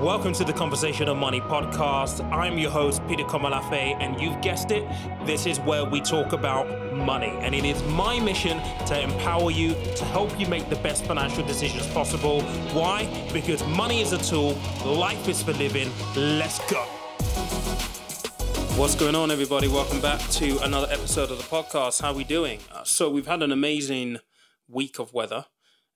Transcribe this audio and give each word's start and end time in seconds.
Welcome 0.00 0.32
to 0.32 0.44
the 0.44 0.54
Conversation 0.54 1.08
of 1.08 1.18
Money 1.18 1.42
podcast. 1.42 2.26
I'm 2.32 2.56
your 2.56 2.70
host, 2.70 3.06
Peter 3.06 3.22
Komolafe, 3.22 4.00
and 4.00 4.18
you've 4.18 4.40
guessed 4.40 4.70
it, 4.70 4.88
this 5.26 5.44
is 5.44 5.60
where 5.60 5.84
we 5.84 6.00
talk 6.00 6.32
about 6.32 6.94
money. 6.94 7.36
And 7.42 7.54
it 7.54 7.66
is 7.66 7.82
my 7.82 8.18
mission 8.18 8.62
to 8.86 8.98
empower 8.98 9.50
you, 9.50 9.74
to 9.96 10.04
help 10.06 10.40
you 10.40 10.46
make 10.46 10.70
the 10.70 10.76
best 10.76 11.04
financial 11.04 11.44
decisions 11.44 11.86
possible. 11.88 12.40
Why? 12.72 13.04
Because 13.34 13.62
money 13.66 14.00
is 14.00 14.14
a 14.14 14.18
tool, 14.24 14.56
life 14.86 15.28
is 15.28 15.42
for 15.42 15.52
living. 15.52 15.90
Let's 16.16 16.58
go. 16.70 16.82
What's 18.80 18.94
going 18.94 19.14
on, 19.14 19.30
everybody? 19.30 19.68
Welcome 19.68 20.00
back 20.00 20.26
to 20.30 20.58
another 20.60 20.90
episode 20.90 21.30
of 21.30 21.36
the 21.36 21.44
podcast. 21.44 22.00
How 22.00 22.12
are 22.12 22.14
we 22.14 22.24
doing? 22.24 22.60
Uh, 22.72 22.84
so, 22.84 23.10
we've 23.10 23.26
had 23.26 23.42
an 23.42 23.52
amazing 23.52 24.20
week 24.66 24.98
of 24.98 25.12
weather, 25.12 25.44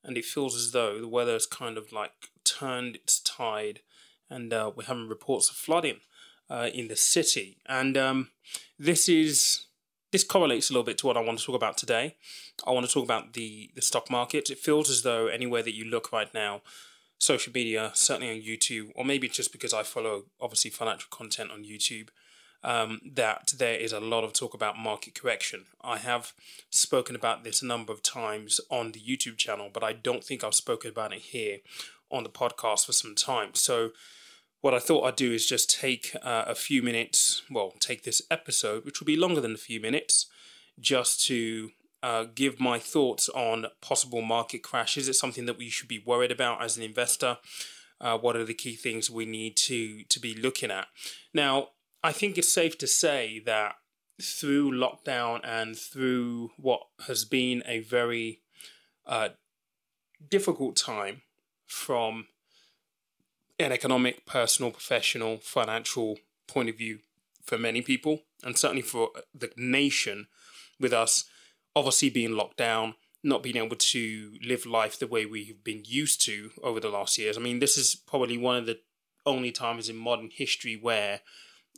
and 0.03 0.19
it 0.19 0.27
feels 0.27 0.55
as 0.55 0.73
though 0.73 1.01
the 1.01 1.09
weather 1.09 1.33
has 1.33 1.47
kind 1.47 1.79
of 1.79 1.91
like 1.91 2.29
turned 2.45 2.97
its 2.97 3.19
tide, 3.21 3.81
and 4.35 4.53
uh, 4.53 4.71
we're 4.75 4.85
having 4.85 5.09
reports 5.09 5.49
of 5.51 5.57
flooding 5.57 6.01
uh, 6.51 6.69
in 6.73 6.89
the 6.89 6.97
city. 6.97 7.59
And 7.67 7.97
um, 7.97 8.31
this 8.79 9.09
is 9.09 9.67
this 10.13 10.25
correlates 10.25 10.71
a 10.71 10.73
little 10.73 10.85
bit 10.85 10.99
to 10.99 11.07
what 11.07 11.17
I 11.17 11.21
want 11.21 11.39
to 11.39 11.45
talk 11.45 11.57
about 11.57 11.77
today. 11.77 12.17
I 12.67 12.71
want 12.71 12.87
to 12.87 12.93
talk 12.93 13.05
about 13.05 13.33
the 13.33 13.71
the 13.75 13.83
stock 13.83 14.11
market. 14.11 14.51
It 14.51 14.59
feels 14.59 14.91
as 14.91 15.03
though 15.03 15.27
anywhere 15.27 15.63
that 15.63 15.75
you 15.75 15.85
look 15.85 16.13
right 16.13 16.33
now, 16.35 16.63
social 17.19 17.53
media, 17.53 17.91
certainly 17.95 18.31
on 18.31 18.43
YouTube, 18.43 18.91
or 18.95 19.05
maybe 19.05 19.29
just 19.29 19.53
because 19.53 19.73
I 19.73 19.83
follow 19.83 20.25
obviously 20.41 20.71
financial 20.71 21.09
content 21.11 21.51
on 21.51 21.65
YouTube 21.65 22.09
um, 22.65 23.01
that 23.05 23.53
there 23.59 23.77
is 23.77 23.93
a 23.93 24.01
lot 24.01 24.25
of 24.25 24.33
talk 24.33 24.55
about 24.55 24.79
market 24.79 25.15
correction. 25.15 25.67
I 25.83 25.99
have 25.99 26.33
spoken 26.71 27.15
about 27.15 27.45
this 27.45 27.63
a 27.63 27.67
number 27.67 27.93
of 27.93 28.03
times 28.03 28.61
on 28.71 28.93
the 28.93 29.01
YouTube 29.01 29.37
channel, 29.37 29.69
but 29.73 29.85
I 29.85 29.93
don't 29.93 30.25
think 30.25 30.43
I've 30.43 30.55
spoken 30.55 30.91
about 30.91 31.13
it 31.13 31.21
here 31.21 31.59
on 32.11 32.23
the 32.23 32.31
podcast 32.31 32.87
for 32.87 32.93
some 32.93 33.15
time. 33.15 33.51
So, 33.55 33.91
what 34.65 34.73
I 34.73 34.79
thought 34.79 35.05
I'd 35.05 35.17
do 35.17 35.31
is 35.31 35.45
just 35.45 35.79
take 35.79 36.17
uh, 36.23 36.45
a 36.47 36.55
few 36.55 36.83
minutes, 36.83 37.43
well, 37.51 37.75
take 37.81 38.03
this 38.03 38.23
episode, 38.31 38.87
which 38.87 38.99
will 38.99 39.05
be 39.05 39.15
longer 39.15 39.43
than 39.43 39.53
a 39.53 39.59
few 39.59 39.79
minutes, 39.79 40.25
just 40.81 41.23
to 41.27 41.73
uh, 42.03 42.25
give 42.35 42.59
my 42.59 42.79
thoughts 42.79 43.29
on 43.29 43.67
possible 43.83 44.23
market 44.23 44.63
crash. 44.63 44.97
Is 44.97 45.07
it 45.07 45.17
something 45.17 45.45
that 45.45 45.59
we 45.59 45.69
should 45.69 45.87
be 45.87 45.99
worried 45.99 46.33
about 46.33 46.63
as 46.63 46.79
an 46.79 46.83
investor? 46.83 47.37
Uh, 48.01 48.17
what 48.17 48.37
are 48.37 48.45
the 48.45 48.55
key 48.55 48.75
things 48.75 49.11
we 49.11 49.27
need 49.27 49.55
to 49.59 50.03
to 50.05 50.19
be 50.19 50.35
looking 50.35 50.71
at? 50.71 50.87
Now, 51.35 51.69
I 52.03 52.13
think 52.13 52.39
it's 52.39 52.51
safe 52.51 52.79
to 52.79 52.87
say 52.87 53.43
that 53.45 53.75
through 54.23 54.73
lockdown 54.73 55.41
and 55.45 55.77
through 55.77 56.53
what 56.57 56.81
has 57.07 57.27
been 57.27 57.63
a 57.67 57.81
very 57.81 58.41
uh, 59.05 59.29
difficult 60.31 60.75
time 60.75 61.21
from 61.67 62.29
an 63.65 63.73
economic, 63.73 64.27
personal, 64.27 64.71
professional, 64.71 65.39
financial 65.39 66.19
point 66.47 66.69
of 66.69 66.77
view 66.77 66.99
for 67.43 67.57
many 67.57 67.81
people, 67.81 68.21
and 68.43 68.59
certainly 68.59 68.83
for 68.83 69.09
the 69.35 69.51
nation, 69.57 70.27
with 70.79 70.93
us 70.93 71.25
obviously 71.75 72.11
being 72.11 72.37
locked 72.37 72.59
down, 72.59 72.95
not 73.23 73.43
being 73.43 73.57
able 73.57 73.77
to 73.77 74.35
live 74.47 74.67
life 74.67 74.99
the 74.99 75.07
way 75.07 75.25
we've 75.25 75.65
been 75.65 75.83
used 75.87 76.21
to 76.27 76.51
over 76.63 76.79
the 76.79 76.91
last 76.91 77.17
years. 77.17 77.39
I 77.39 77.41
mean, 77.41 77.59
this 77.59 77.79
is 77.79 77.95
probably 77.95 78.37
one 78.37 78.57
of 78.57 78.67
the 78.67 78.81
only 79.25 79.51
times 79.51 79.89
in 79.89 79.97
modern 79.97 80.29
history 80.31 80.79
where 80.81 81.21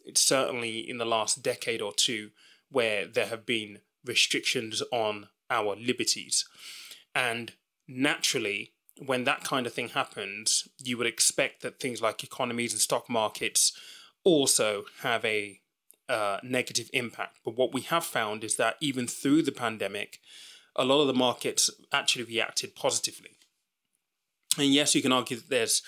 it's 0.04 0.20
certainly 0.20 0.78
in 0.78 0.98
the 0.98 1.04
last 1.04 1.40
decade 1.40 1.80
or 1.80 1.92
two 1.92 2.30
where 2.68 3.06
there 3.06 3.26
have 3.26 3.46
been 3.46 3.78
restrictions 4.04 4.82
on 4.90 5.28
our 5.48 5.76
liberties. 5.76 6.44
And 7.14 7.52
naturally, 7.86 8.72
when 9.04 9.24
that 9.24 9.44
kind 9.44 9.66
of 9.66 9.74
thing 9.74 9.90
happens, 9.90 10.68
you 10.82 10.96
would 10.96 11.06
expect 11.06 11.62
that 11.62 11.80
things 11.80 12.00
like 12.00 12.24
economies 12.24 12.72
and 12.72 12.80
stock 12.80 13.10
markets 13.10 13.72
also 14.24 14.84
have 15.02 15.24
a 15.24 15.60
uh, 16.08 16.38
negative 16.42 16.88
impact. 16.92 17.38
But 17.44 17.56
what 17.56 17.74
we 17.74 17.82
have 17.82 18.04
found 18.04 18.44
is 18.44 18.56
that 18.56 18.76
even 18.80 19.06
through 19.06 19.42
the 19.42 19.52
pandemic, 19.52 20.20
a 20.74 20.84
lot 20.84 21.00
of 21.00 21.06
the 21.06 21.14
markets 21.14 21.70
actually 21.92 22.24
reacted 22.24 22.74
positively. 22.74 23.30
And 24.58 24.72
yes, 24.72 24.94
you 24.94 25.02
can 25.02 25.12
argue 25.12 25.36
that 25.36 25.50
there's 25.50 25.82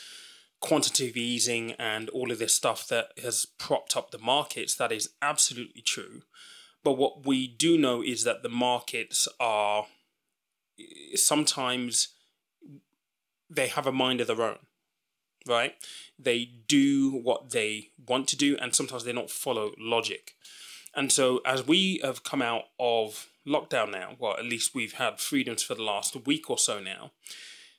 quantitative 0.60 1.16
easing 1.16 1.72
and 1.72 2.08
all 2.10 2.30
of 2.30 2.38
this 2.38 2.54
stuff 2.54 2.86
that 2.88 3.10
has 3.22 3.46
propped 3.58 3.96
up 3.96 4.10
the 4.10 4.18
markets. 4.18 4.74
That 4.74 4.92
is 4.92 5.10
absolutely 5.22 5.82
true. 5.82 6.22
But 6.82 6.98
what 6.98 7.26
we 7.26 7.46
do 7.46 7.78
know 7.78 8.02
is 8.02 8.24
that 8.24 8.42
the 8.42 8.48
markets 8.48 9.28
are 9.40 9.86
sometimes 11.14 12.08
they 13.50 13.68
have 13.68 13.86
a 13.86 13.92
mind 13.92 14.20
of 14.20 14.26
their 14.26 14.42
own, 14.42 14.58
right? 15.46 15.74
They 16.18 16.44
do 16.66 17.10
what 17.10 17.50
they 17.50 17.90
want 18.06 18.28
to 18.28 18.36
do, 18.36 18.56
and 18.60 18.74
sometimes 18.74 19.04
they 19.04 19.12
don't 19.12 19.30
follow 19.30 19.72
logic. 19.78 20.34
And 20.94 21.12
so, 21.12 21.40
as 21.44 21.66
we 21.66 22.00
have 22.02 22.24
come 22.24 22.42
out 22.42 22.64
of 22.78 23.28
lockdown 23.46 23.92
now, 23.92 24.16
well, 24.18 24.36
at 24.38 24.44
least 24.44 24.74
we've 24.74 24.94
had 24.94 25.20
freedoms 25.20 25.62
for 25.62 25.74
the 25.74 25.82
last 25.82 26.16
week 26.26 26.50
or 26.50 26.58
so 26.58 26.80
now, 26.80 27.12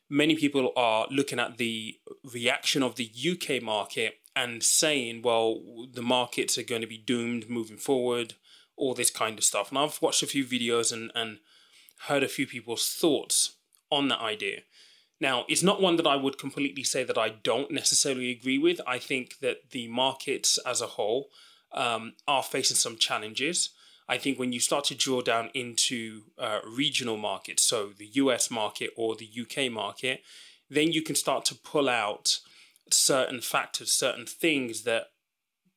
many 0.09 0.35
people 0.35 0.71
are 0.75 1.07
looking 1.11 1.39
at 1.39 1.57
the 1.57 1.97
reaction 2.23 2.81
of 2.81 2.95
the 2.95 3.11
UK 3.31 3.61
market 3.61 4.15
and 4.35 4.63
saying, 4.63 5.21
well, 5.21 5.61
the 5.91 6.01
markets 6.01 6.57
are 6.57 6.63
going 6.63 6.81
to 6.81 6.87
be 6.87 6.97
doomed 6.97 7.49
moving 7.49 7.77
forward, 7.77 8.33
all 8.75 8.93
this 8.93 9.09
kind 9.09 9.37
of 9.37 9.43
stuff. 9.43 9.69
And 9.69 9.77
I've 9.77 10.01
watched 10.01 10.23
a 10.23 10.27
few 10.27 10.45
videos 10.45 10.91
and, 10.91 11.11
and 11.13 11.39
heard 12.07 12.23
a 12.23 12.29
few 12.29 12.47
people's 12.47 12.87
thoughts 12.87 13.55
on 13.91 14.07
that 14.07 14.21
idea. 14.21 14.61
Now, 15.19 15.45
it's 15.49 15.63
not 15.63 15.81
one 15.81 15.97
that 15.97 16.07
I 16.07 16.15
would 16.15 16.37
completely 16.37 16.83
say 16.83 17.03
that 17.03 17.17
I 17.17 17.29
don't 17.29 17.71
necessarily 17.71 18.31
agree 18.31 18.57
with. 18.57 18.79
I 18.87 18.99
think 18.99 19.39
that 19.39 19.71
the 19.71 19.87
markets 19.87 20.57
as 20.65 20.81
a 20.81 20.87
whole 20.87 21.29
um, 21.71 22.13
are 22.27 22.43
facing 22.43 22.77
some 22.77 22.97
challenges. 22.97 23.71
I 24.07 24.17
think 24.17 24.39
when 24.39 24.53
you 24.53 24.59
start 24.59 24.85
to 24.85 24.95
draw 24.95 25.21
down 25.21 25.51
into 25.53 26.23
uh, 26.37 26.59
regional 26.65 27.17
markets, 27.17 27.63
so 27.63 27.89
the 27.95 28.09
US 28.13 28.49
market 28.49 28.91
or 28.95 29.15
the 29.15 29.29
UK 29.39 29.71
market, 29.71 30.21
then 30.69 30.91
you 30.91 31.01
can 31.01 31.15
start 31.15 31.45
to 31.45 31.55
pull 31.55 31.89
out 31.89 32.39
certain 32.89 33.41
factors, 33.41 33.91
certain 33.91 34.25
things 34.25 34.83
that 34.83 35.07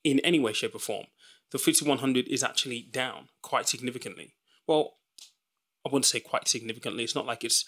in 0.04 0.20
any 0.20 0.38
way, 0.38 0.52
shape, 0.52 0.74
or 0.74 0.78
form. 0.78 1.06
The 1.50 1.58
FTSE 1.58 1.86
100 1.86 2.28
is 2.28 2.44
actually 2.44 2.82
down 2.82 3.30
quite 3.40 3.66
significantly. 3.66 4.34
Well, 4.66 4.98
I 5.86 5.88
wouldn't 5.88 6.04
say 6.04 6.20
quite 6.20 6.48
significantly. 6.48 7.02
It's 7.02 7.14
not 7.14 7.24
like 7.24 7.44
it's, 7.44 7.64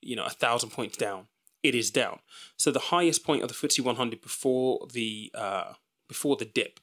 you 0.00 0.14
know, 0.14 0.26
a 0.26 0.30
thousand 0.30 0.70
points 0.70 0.96
down. 0.96 1.26
It 1.64 1.74
is 1.74 1.90
down. 1.90 2.20
So 2.56 2.70
the 2.70 2.78
highest 2.78 3.24
point 3.24 3.42
of 3.42 3.48
the 3.48 3.54
FTSE 3.54 3.80
100 3.80 4.20
before 4.20 4.86
the 4.92 5.32
uh, 5.34 5.72
before 6.08 6.36
the 6.36 6.44
dip. 6.44 6.80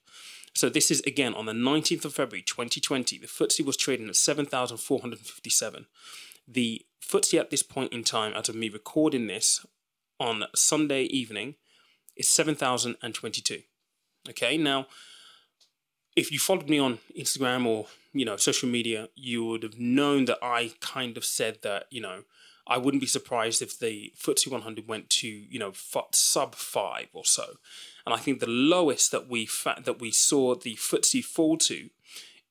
So 0.54 0.70
this 0.70 0.92
is 0.92 1.02
again 1.02 1.34
on 1.34 1.46
the 1.46 1.54
19th 1.54 2.06
of 2.06 2.14
February 2.14 2.42
2020. 2.42 3.18
The 3.18 3.28
FTSE 3.28 3.66
was 3.66 3.78
trading 3.78 4.10
at 4.10 4.16
7,457. 4.16 5.86
The 6.48 6.86
FTSE 7.02 7.40
at 7.40 7.50
this 7.50 7.64
point 7.64 7.94
in 7.94 8.04
time, 8.04 8.34
out 8.34 8.50
of 8.50 8.56
me 8.56 8.70
recording 8.70 9.28
this 9.28 9.66
on 10.20 10.44
Sunday 10.54 11.04
evening, 11.04 11.56
is 12.16 12.28
7,022. 12.28 13.62
Okay, 14.30 14.58
now 14.58 14.88
if 16.16 16.32
you 16.32 16.40
followed 16.40 16.70
me 16.70 16.80
on 16.80 17.00
Instagram 17.18 17.66
or 17.66 17.88
you 18.14 18.26
know 18.26 18.38
social 18.38 18.70
media, 18.70 19.10
you 19.16 19.46
would 19.46 19.64
have 19.64 19.80
known 19.80 20.26
that 20.26 20.40
I 20.42 20.74
kind 20.82 21.18
of 21.18 21.26
said 21.26 21.60
that 21.64 21.86
you 21.90 22.02
know 22.02 22.24
I 22.68 22.78
wouldn't 22.78 23.02
be 23.02 23.08
surprised 23.08 23.62
if 23.62 23.78
the 23.78 24.14
FTSE 24.18 24.50
100 24.50 24.88
went 24.88 25.10
to 25.10 25.28
you 25.28 25.60
know 25.60 25.74
sub 26.12 26.56
five 26.56 27.08
or 27.14 27.26
so, 27.26 27.56
and 28.06 28.14
I 28.14 28.18
think 28.18 28.40
the 28.40 28.48
lowest 28.48 29.12
that 29.12 29.28
we 29.28 29.46
fa- 29.46 29.82
that 29.84 30.00
we 30.00 30.12
saw 30.12 30.56
the 30.56 30.76
FTSE 30.76 31.24
fall 31.24 31.58
to 31.58 31.90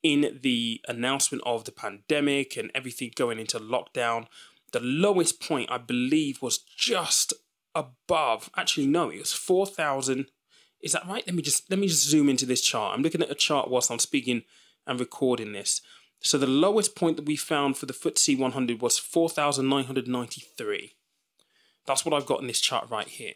in 0.02 0.38
the 0.42 0.80
announcement 0.88 1.42
of 1.44 1.64
the 1.64 1.72
pandemic 1.72 2.56
and 2.56 2.70
everything 2.74 3.12
going 3.14 3.38
into 3.38 3.58
lockdown, 3.58 4.26
the 4.72 4.80
lowest 4.80 5.40
point 5.40 5.70
I 5.70 5.78
believe 5.78 6.40
was 6.40 6.58
just 6.58 7.34
above. 7.74 8.50
Actually, 8.56 8.86
no, 8.86 9.10
it 9.10 9.18
was 9.18 9.32
four 9.32 9.66
thousand. 9.66 10.26
Is 10.80 10.92
that 10.92 11.06
right? 11.06 11.26
Let 11.26 11.36
me 11.36 11.42
just 11.42 11.70
let 11.70 11.78
me 11.78 11.86
just 11.86 12.08
zoom 12.08 12.28
into 12.28 12.46
this 12.46 12.62
chart. 12.62 12.94
I'm 12.94 13.02
looking 13.02 13.22
at 13.22 13.30
a 13.30 13.34
chart 13.34 13.70
whilst 13.70 13.90
I'm 13.90 13.98
speaking 13.98 14.42
and 14.86 14.98
recording 14.98 15.52
this. 15.52 15.82
So 16.20 16.38
the 16.38 16.46
lowest 16.46 16.94
point 16.94 17.16
that 17.16 17.26
we 17.26 17.36
found 17.36 17.76
for 17.78 17.86
the 17.86 17.94
FTSE 17.94 18.38
100 18.38 18.80
was 18.82 18.98
4,993. 18.98 20.92
That's 21.86 22.04
what 22.04 22.14
I've 22.14 22.26
got 22.26 22.40
in 22.40 22.46
this 22.46 22.60
chart 22.60 22.90
right 22.90 23.08
here. 23.08 23.32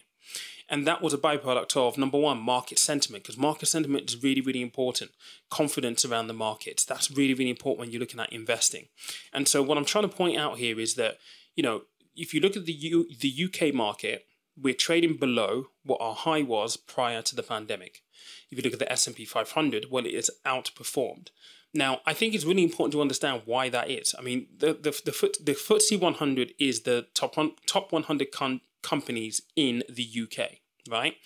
And 0.69 0.87
that 0.87 1.03
was 1.03 1.13
a 1.13 1.19
byproduct 1.19 1.77
of 1.77 1.99
number 1.99 2.19
one, 2.19 2.39
market 2.39 2.79
sentiment, 2.79 3.25
because 3.25 3.37
market 3.37 3.67
sentiment 3.67 4.09
is 4.11 4.23
really, 4.23 4.41
really 4.41 4.63
important. 4.63 5.11
Confidence 5.51 6.05
around 6.05 6.29
the 6.29 6.35
markets. 6.35 6.85
That's 6.85 7.11
really, 7.11 7.35
really 7.35 7.51
important 7.51 7.81
when 7.81 7.91
you're 7.91 8.01
looking 8.01 8.21
at 8.21 8.33
investing. 8.33 8.89
And 9.33 9.47
so 9.47 9.63
what 9.63 9.77
I'm 9.77 9.85
trying 9.85 10.09
to 10.09 10.17
point 10.17 10.39
out 10.39 10.59
here 10.59 10.81
is 10.81 10.95
that, 10.95 11.19
you 11.55 11.63
know, 11.63 11.83
if 12.17 12.33
you 12.33 12.41
look 12.41 12.57
at 12.57 12.65
the 12.65 12.73
U- 12.73 13.09
the 13.19 13.45
UK 13.45 13.75
market, 13.75 14.27
we're 14.57 14.75
trading 14.75 15.17
below 15.17 15.67
what 15.83 16.01
our 16.01 16.15
high 16.15 16.43
was 16.43 16.77
prior 16.77 17.21
to 17.23 17.35
the 17.37 17.43
pandemic. 17.43 18.03
If 18.51 18.59
you 18.59 18.63
look 18.63 18.73
at 18.73 18.79
the 18.79 18.91
S&P 18.91 19.25
500, 19.25 19.91
well, 19.91 20.07
it 20.07 20.15
has 20.15 20.31
outperformed. 20.47 21.29
Now, 21.75 22.01
I 22.07 22.15
think 22.15 22.35
it's 22.35 22.45
really 22.45 22.63
important 22.63 22.93
to 22.93 23.01
understand 23.01 23.43
why 23.47 23.69
that 23.69 23.91
is. 23.91 24.15
I 24.17 24.23
mean, 24.23 24.47
the 24.57 24.75
the 24.75 25.01
the, 25.05 25.13
foot, 25.13 25.37
the 25.45 25.53
FTSE 25.53 26.01
100 26.01 26.55
is 26.59 26.83
the 26.83 27.07
top 27.15 27.37
one, 27.37 27.53
top 27.67 27.93
100 27.93 28.31
con- 28.31 28.61
companies 28.83 29.43
in 29.57 29.83
the 29.89 30.09
UK, 30.23 30.59
right? 30.89 31.17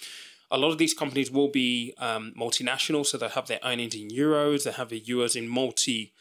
A 0.50 0.56
lot 0.56 0.70
of 0.72 0.78
these 0.78 0.94
companies 0.94 1.30
will 1.30 1.48
be 1.48 1.92
um, 1.98 2.32
multinational, 2.38 3.04
so 3.04 3.18
they 3.18 3.28
have 3.28 3.48
their 3.48 3.60
earnings 3.62 3.94
in 3.94 4.08
euros, 4.08 4.64
they 4.64 4.72
have 4.72 4.88
their 4.88 5.00
euros 5.00 5.36
in 5.36 5.46
multi 5.46 6.14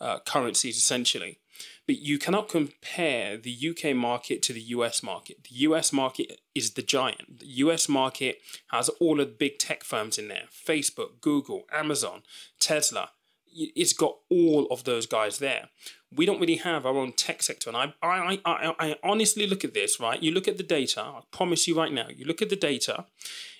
uh, 0.00 0.20
currencies 0.20 0.76
essentially. 0.76 1.38
But 1.86 1.98
you 1.98 2.18
cannot 2.18 2.48
compare 2.48 3.36
the 3.36 3.56
UK 3.70 3.96
market 3.96 4.42
to 4.42 4.52
the 4.52 4.60
US 4.60 5.02
market. 5.02 5.44
The 5.44 5.56
US 5.66 5.92
market 5.92 6.40
is 6.54 6.72
the 6.72 6.82
giant. 6.82 7.40
The 7.40 7.46
US 7.46 7.88
market 7.88 8.38
has 8.70 8.88
all 9.00 9.20
of 9.20 9.28
the 9.28 9.34
big 9.34 9.58
tech 9.58 9.82
firms 9.82 10.18
in 10.18 10.28
there 10.28 10.44
Facebook, 10.52 11.20
Google, 11.20 11.64
Amazon, 11.72 12.22
Tesla. 12.60 13.10
It's 13.52 13.92
got 13.92 14.16
all 14.30 14.66
of 14.70 14.84
those 14.84 15.06
guys 15.06 15.38
there. 15.38 15.68
We 16.14 16.26
don't 16.26 16.40
really 16.40 16.56
have 16.56 16.84
our 16.84 16.96
own 16.96 17.12
tech 17.12 17.42
sector. 17.42 17.70
And 17.70 17.76
I, 17.76 17.94
I, 18.02 18.40
I, 18.44 18.74
I 18.78 18.96
honestly 19.02 19.46
look 19.46 19.64
at 19.64 19.74
this, 19.74 19.98
right? 19.98 20.22
You 20.22 20.32
look 20.32 20.48
at 20.48 20.56
the 20.56 20.62
data, 20.62 21.00
I 21.00 21.20
promise 21.30 21.66
you 21.66 21.76
right 21.76 21.92
now, 21.92 22.08
you 22.14 22.24
look 22.24 22.42
at 22.42 22.50
the 22.50 22.56
data 22.56 23.06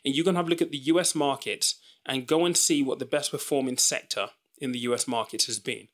and 0.05 0.15
you're 0.15 0.25
going 0.25 0.35
to 0.35 0.39
have 0.39 0.47
a 0.47 0.51
look 0.51 0.63
at 0.63 0.71
the 0.71 0.79
US 0.79 1.15
market 1.15 1.75
and 2.05 2.27
go 2.27 2.45
and 2.45 2.57
see 2.57 2.83
what 2.83 2.99
the 2.99 3.07
best 3.07 3.31
performing 3.31 3.79
sector 3.79 4.29
in 4.59 4.73
the 4.73 4.81
US 4.81 5.09
market 5.09 5.45
has 5.45 5.59
been 5.59 5.89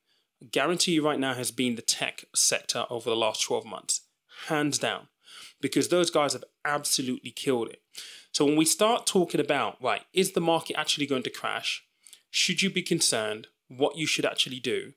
guarantee 0.51 0.93
you 0.93 1.05
right 1.05 1.19
now 1.19 1.35
has 1.35 1.51
been 1.51 1.75
the 1.75 1.83
tech 1.83 2.25
sector 2.35 2.87
over 2.91 3.11
the 3.11 3.17
last 3.17 3.43
12 3.43 3.65
months, 3.65 4.03
hands 4.49 4.79
down, 4.79 5.09
because 5.61 5.89
those 5.89 6.11
guys 6.11 6.33
have 6.33 6.45
absolutely 6.65 7.31
killed 7.31 7.69
it. 7.69 7.83
So 8.33 8.45
when 8.45 8.57
we 8.57 8.65
start 8.65 9.07
talking 9.07 9.41
about, 9.41 9.83
right, 9.83 10.03
is 10.13 10.33
the 10.33 10.41
market 10.41 10.79
actually 10.79 11.07
going 11.07 11.25
to 11.25 11.31
crash? 11.31 11.85
Should 12.31 12.63
you 12.63 12.71
be 12.71 12.83
concerned? 12.83 13.49
What 13.69 13.97
you 13.97 14.07
should 14.07 14.25
actually 14.25 14.61
do? 14.61 14.95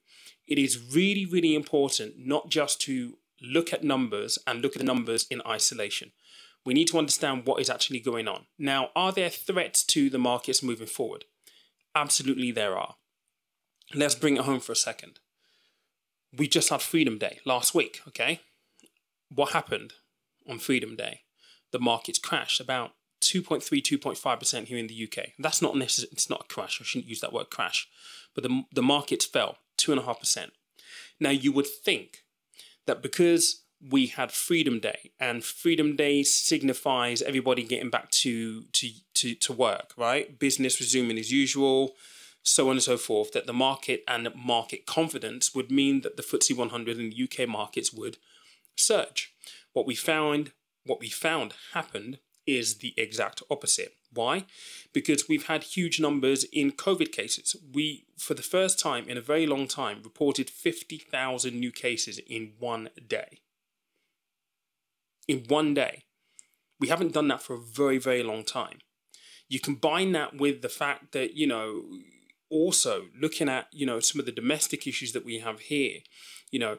It 0.48 0.58
is 0.58 0.94
really, 0.94 1.26
really 1.26 1.56
important 1.56 2.16
not 2.18 2.50
just 2.50 2.82
to 2.82 3.18
look 3.42 3.74
at 3.74 3.84
numbers 3.84 4.38
and 4.46 4.62
look 4.62 4.76
at 4.76 4.80
the 4.80 4.86
numbers 4.86 5.28
in 5.30 5.42
isolation. 5.46 6.12
We 6.66 6.74
need 6.74 6.88
to 6.90 6.98
understand 6.98 7.46
what 7.46 7.60
is 7.60 7.70
actually 7.70 8.00
going 8.00 8.28
on. 8.28 8.46
Now, 8.58 8.90
are 8.96 9.12
there 9.12 9.30
threats 9.30 9.84
to 9.86 10.10
the 10.10 10.20
markets 10.20 10.62
moving 10.62 10.88
forward? 10.88 11.26
Absolutely, 11.96 12.52
there 12.52 12.78
are. 12.78 12.96
Let's 13.94 14.16
bring 14.16 14.38
it 14.38 14.44
home 14.44 14.60
for 14.60 14.72
a 14.72 14.76
second 14.76 15.20
we 16.36 16.48
just 16.48 16.70
had 16.70 16.82
Freedom 16.82 17.18
Day 17.18 17.40
last 17.46 17.76
week, 17.76 18.02
okay? 18.08 18.42
What 19.30 19.52
happened 19.52 19.94
on 20.50 20.60
Freedom 20.60 20.96
Day? 20.96 21.22
The 21.72 21.80
markets 21.80 22.20
crashed 22.20 22.60
about 22.60 22.92
2.3, 23.22 23.62
2.5% 23.82 24.66
here 24.66 24.78
in 24.78 24.88
the 24.88 25.04
UK. 25.04 25.30
That's 25.40 25.62
not 25.62 25.76
necessarily, 25.76 26.14
it's 26.14 26.30
not 26.30 26.46
a 26.46 26.54
crash. 26.54 26.80
I 26.82 26.84
shouldn't 26.84 27.10
use 27.10 27.22
that 27.22 27.34
word 27.34 27.50
crash. 27.50 27.88
But 28.34 28.44
the, 28.44 28.64
the 28.74 28.82
markets 28.82 29.26
fell 29.26 29.58
2.5%. 29.78 30.52
Now, 31.20 31.30
you 31.30 31.52
would 31.52 31.68
think 31.68 32.24
that 32.88 33.02
because 33.02 33.62
we 33.90 34.08
had 34.08 34.32
Freedom 34.32 34.80
Day, 34.80 35.12
and 35.20 35.44
Freedom 35.44 35.96
Day 35.96 36.24
signifies 36.24 37.22
everybody 37.22 37.64
getting 37.64 37.90
back 37.90 38.12
to, 38.12 38.64
to, 38.74 38.90
to, 39.16 39.36
to 39.36 39.54
work, 39.54 39.94
right? 39.98 40.38
Business 40.38 40.80
resuming 40.80 41.18
as 41.18 41.32
usual, 41.32 41.96
so 42.44 42.68
on 42.70 42.74
and 42.74 42.84
so 42.84 42.98
forth, 42.98 43.32
that 43.34 43.48
the 43.48 43.54
market 43.54 44.04
and 44.08 44.30
market 44.36 44.86
confidence 44.86 45.56
would 45.56 45.72
mean 45.72 46.02
that 46.02 46.18
the 46.18 46.24
FTSE 46.24 46.56
100 46.56 47.00
in 47.00 47.10
the 47.10 47.24
UK 47.24 47.48
markets 47.48 47.94
would 47.94 48.18
surge. 48.76 49.34
What 49.74 49.88
we 49.88 49.96
found, 49.96 50.52
what 50.86 51.00
we 51.00 51.10
found 51.10 51.54
happened 51.74 52.20
is 52.48 52.78
the 52.78 52.94
exact 52.98 53.42
opposite. 53.50 53.96
Why? 54.14 54.46
Because 54.94 55.30
we've 55.30 55.48
had 55.48 55.64
huge 55.64 56.00
numbers 56.00 56.44
in 56.46 56.72
COVID 56.72 57.12
cases. 57.12 57.56
We, 57.74 58.06
for 58.18 58.34
the 58.34 58.42
first 58.42 58.80
time 58.80 59.08
in 59.08 59.18
a 59.18 59.22
very 59.22 59.48
long 59.48 59.68
time, 59.68 60.02
reported 60.04 60.50
50,000 60.50 61.58
new 61.58 61.72
cases 61.72 62.20
in 62.20 62.54
one 62.60 62.90
day. 63.08 63.40
In 65.28 65.46
one 65.48 65.74
day. 65.74 66.04
We 66.80 66.90
haven't 66.90 67.14
done 67.14 67.28
that 67.30 67.42
for 67.42 67.54
a 67.54 67.62
very, 67.62 68.00
very 68.00 68.24
long 68.24 68.44
time. 68.44 68.80
You 69.48 69.60
combine 69.60 70.12
that 70.14 70.38
with 70.38 70.62
the 70.62 70.70
fact 70.70 71.12
that, 71.14 71.36
you 71.36 71.48
know, 71.48 71.84
also 72.52 73.06
looking 73.20 73.48
at 73.48 73.68
you 73.72 73.86
know 73.86 74.00
some 74.00 74.20
of 74.20 74.26
the 74.26 74.32
domestic 74.32 74.86
issues 74.86 75.14
that 75.14 75.26
we 75.26 75.40
have 75.40 75.62
here 75.62 76.00
you 76.52 76.60
know 76.60 76.78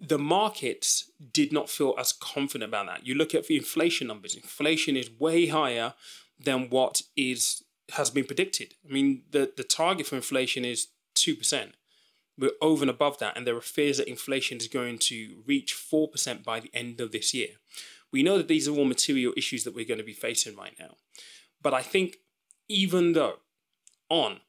the 0.00 0.18
markets 0.18 1.10
did 1.32 1.52
not 1.52 1.68
feel 1.68 1.94
as 1.98 2.12
confident 2.12 2.68
about 2.68 2.86
that. 2.86 3.06
You 3.06 3.14
look 3.14 3.34
at 3.34 3.46
the 3.46 3.56
inflation 3.56 4.06
numbers. 4.06 4.34
Inflation 4.34 4.96
is 4.96 5.10
way 5.10 5.46
higher 5.46 5.94
than 6.38 6.70
what 6.70 7.02
is 7.16 7.64
has 7.92 8.10
been 8.10 8.24
predicted. 8.24 8.74
I 8.88 8.92
mean 8.92 9.22
the 9.30 9.52
the 9.56 9.64
target 9.64 10.06
for 10.06 10.16
inflation 10.16 10.64
is 10.64 10.88
2% 11.16 11.72
we're 12.38 12.50
over 12.62 12.82
and 12.82 12.90
above 12.90 13.18
that 13.18 13.36
and 13.36 13.46
there 13.46 13.56
are 13.56 13.60
fears 13.60 13.98
that 13.98 14.08
inflation 14.08 14.58
is 14.58 14.68
going 14.68 14.98
to 14.98 15.42
reach 15.44 15.74
4% 15.74 16.44
by 16.44 16.60
the 16.60 16.70
end 16.72 17.00
of 17.00 17.10
this 17.12 17.34
year. 17.34 17.48
We 18.12 18.22
know 18.22 18.38
that 18.38 18.48
these 18.48 18.68
are 18.68 18.74
all 18.74 18.84
material 18.84 19.34
issues 19.36 19.64
that 19.64 19.74
we're 19.74 19.84
going 19.84 19.98
to 19.98 20.04
be 20.04 20.12
facing 20.12 20.56
right 20.56 20.74
now. 20.78 20.94
But 21.60 21.74
i 21.74 21.82
think 21.82 22.18
even 22.68 23.12
though 23.14 23.38
on 24.08 24.40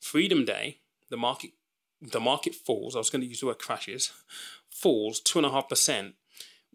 Freedom 0.00 0.44
Day, 0.44 0.78
the 1.10 1.16
market 1.16 1.52
the 2.02 2.20
market 2.20 2.54
falls. 2.54 2.96
I 2.96 2.98
was 2.98 3.10
going 3.10 3.20
to 3.20 3.28
use 3.28 3.40
the 3.40 3.46
word 3.46 3.58
crashes, 3.58 4.10
falls 4.70 5.20
two 5.20 5.38
and 5.38 5.46
a 5.46 5.50
half 5.50 5.68
percent. 5.68 6.14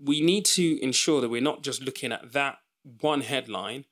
We 0.02 0.22
need 0.22 0.46
to 0.46 0.82
ensure 0.84 1.22
that 1.22 1.30
we're 1.30 1.42
not 1.42 1.64
just 1.64 1.82
looking 1.82 2.12
at 2.12 2.34
that 2.34 2.58
one 3.02 3.22
headline 3.22 3.86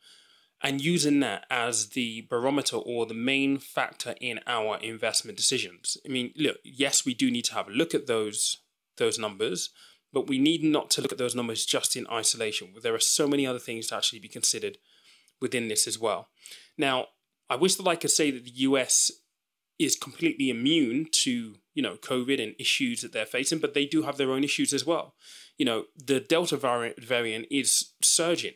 and 0.62 0.80
using 0.82 1.20
that 1.20 1.46
as 1.50 1.90
the 1.90 2.22
barometer 2.30 2.78
or 2.78 3.06
the 3.06 3.14
main 3.14 3.58
factor 3.58 4.16
in 4.22 4.40
our 4.48 4.78
investment 4.78 5.38
decisions. 5.38 5.98
I 6.06 6.10
mean, 6.10 6.32
look, 6.38 6.58
yes, 6.64 7.06
we 7.06 7.14
do 7.14 7.30
need 7.30 7.46
to 7.46 7.54
have 7.54 7.68
a 7.68 7.72
look 7.72 7.94
at 7.94 8.08
those 8.08 8.58
those 8.98 9.18
numbers, 9.18 9.72
but 10.14 10.28
we 10.28 10.38
need 10.38 10.64
not 10.64 10.92
to 10.92 11.02
look 11.02 11.12
at 11.12 11.18
those 11.18 11.36
numbers 11.36 11.66
just 11.66 11.96
in 11.96 12.06
isolation. 12.12 12.74
There 12.82 12.94
are 12.94 13.00
so 13.00 13.28
many 13.28 13.46
other 13.48 13.60
things 13.60 13.88
to 13.88 13.96
actually 13.96 14.20
be 14.20 14.28
considered 14.28 14.78
within 15.42 15.68
this 15.68 15.88
as 15.88 15.98
well. 15.98 16.28
Now, 16.78 17.08
I 17.50 17.56
wish 17.56 17.76
that 17.76 17.88
I 17.88 17.96
could 17.96 18.12
say 18.12 18.30
that 18.32 18.46
the 18.46 18.52
US 18.52 19.12
is 19.80 19.96
completely 19.96 20.50
immune 20.50 21.08
to 21.12 21.56
you 21.74 21.82
know, 21.82 21.96
COVID 21.96 22.42
and 22.42 22.56
issues 22.60 23.02
that 23.02 23.14
they're 23.14 23.26
facing, 23.26 23.60
but 23.60 23.74
they 23.74 23.86
do 23.86 24.04
have 24.04 24.18
their 24.18 24.32
own 24.32 24.44
issues 24.44 24.74
as 24.74 24.86
well. 24.86 25.16
You 25.58 25.66
know, 25.66 25.86
the 25.96 26.20
Delta 26.20 26.58
variant, 26.58 27.02
variant 27.02 27.48
is 27.50 27.94
surging 28.02 28.54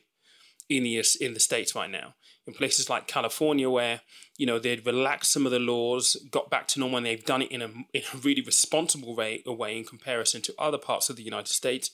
in 0.69 0.83
the, 0.83 1.03
in 1.21 1.33
the 1.33 1.39
States 1.39 1.75
right 1.75 1.89
now. 1.89 2.15
In 2.45 2.53
places 2.53 2.89
like 2.89 3.07
California, 3.07 3.69
where, 3.69 4.01
you 4.37 4.45
know, 4.45 4.57
they'd 4.57 4.85
relaxed 4.85 5.33
some 5.33 5.45
of 5.45 5.51
the 5.51 5.59
laws, 5.59 6.15
got 6.31 6.49
back 6.49 6.65
to 6.69 6.79
normal, 6.79 6.97
and 6.97 7.05
they've 7.05 7.25
done 7.25 7.41
it 7.41 7.51
in 7.51 7.61
a, 7.61 7.69
in 7.93 8.03
a 8.13 8.17
really 8.17 8.41
responsible 8.41 9.15
way, 9.15 9.43
way 9.45 9.77
in 9.77 9.83
comparison 9.83 10.41
to 10.43 10.55
other 10.57 10.77
parts 10.77 11.09
of 11.09 11.17
the 11.17 11.23
United 11.23 11.51
States, 11.51 11.91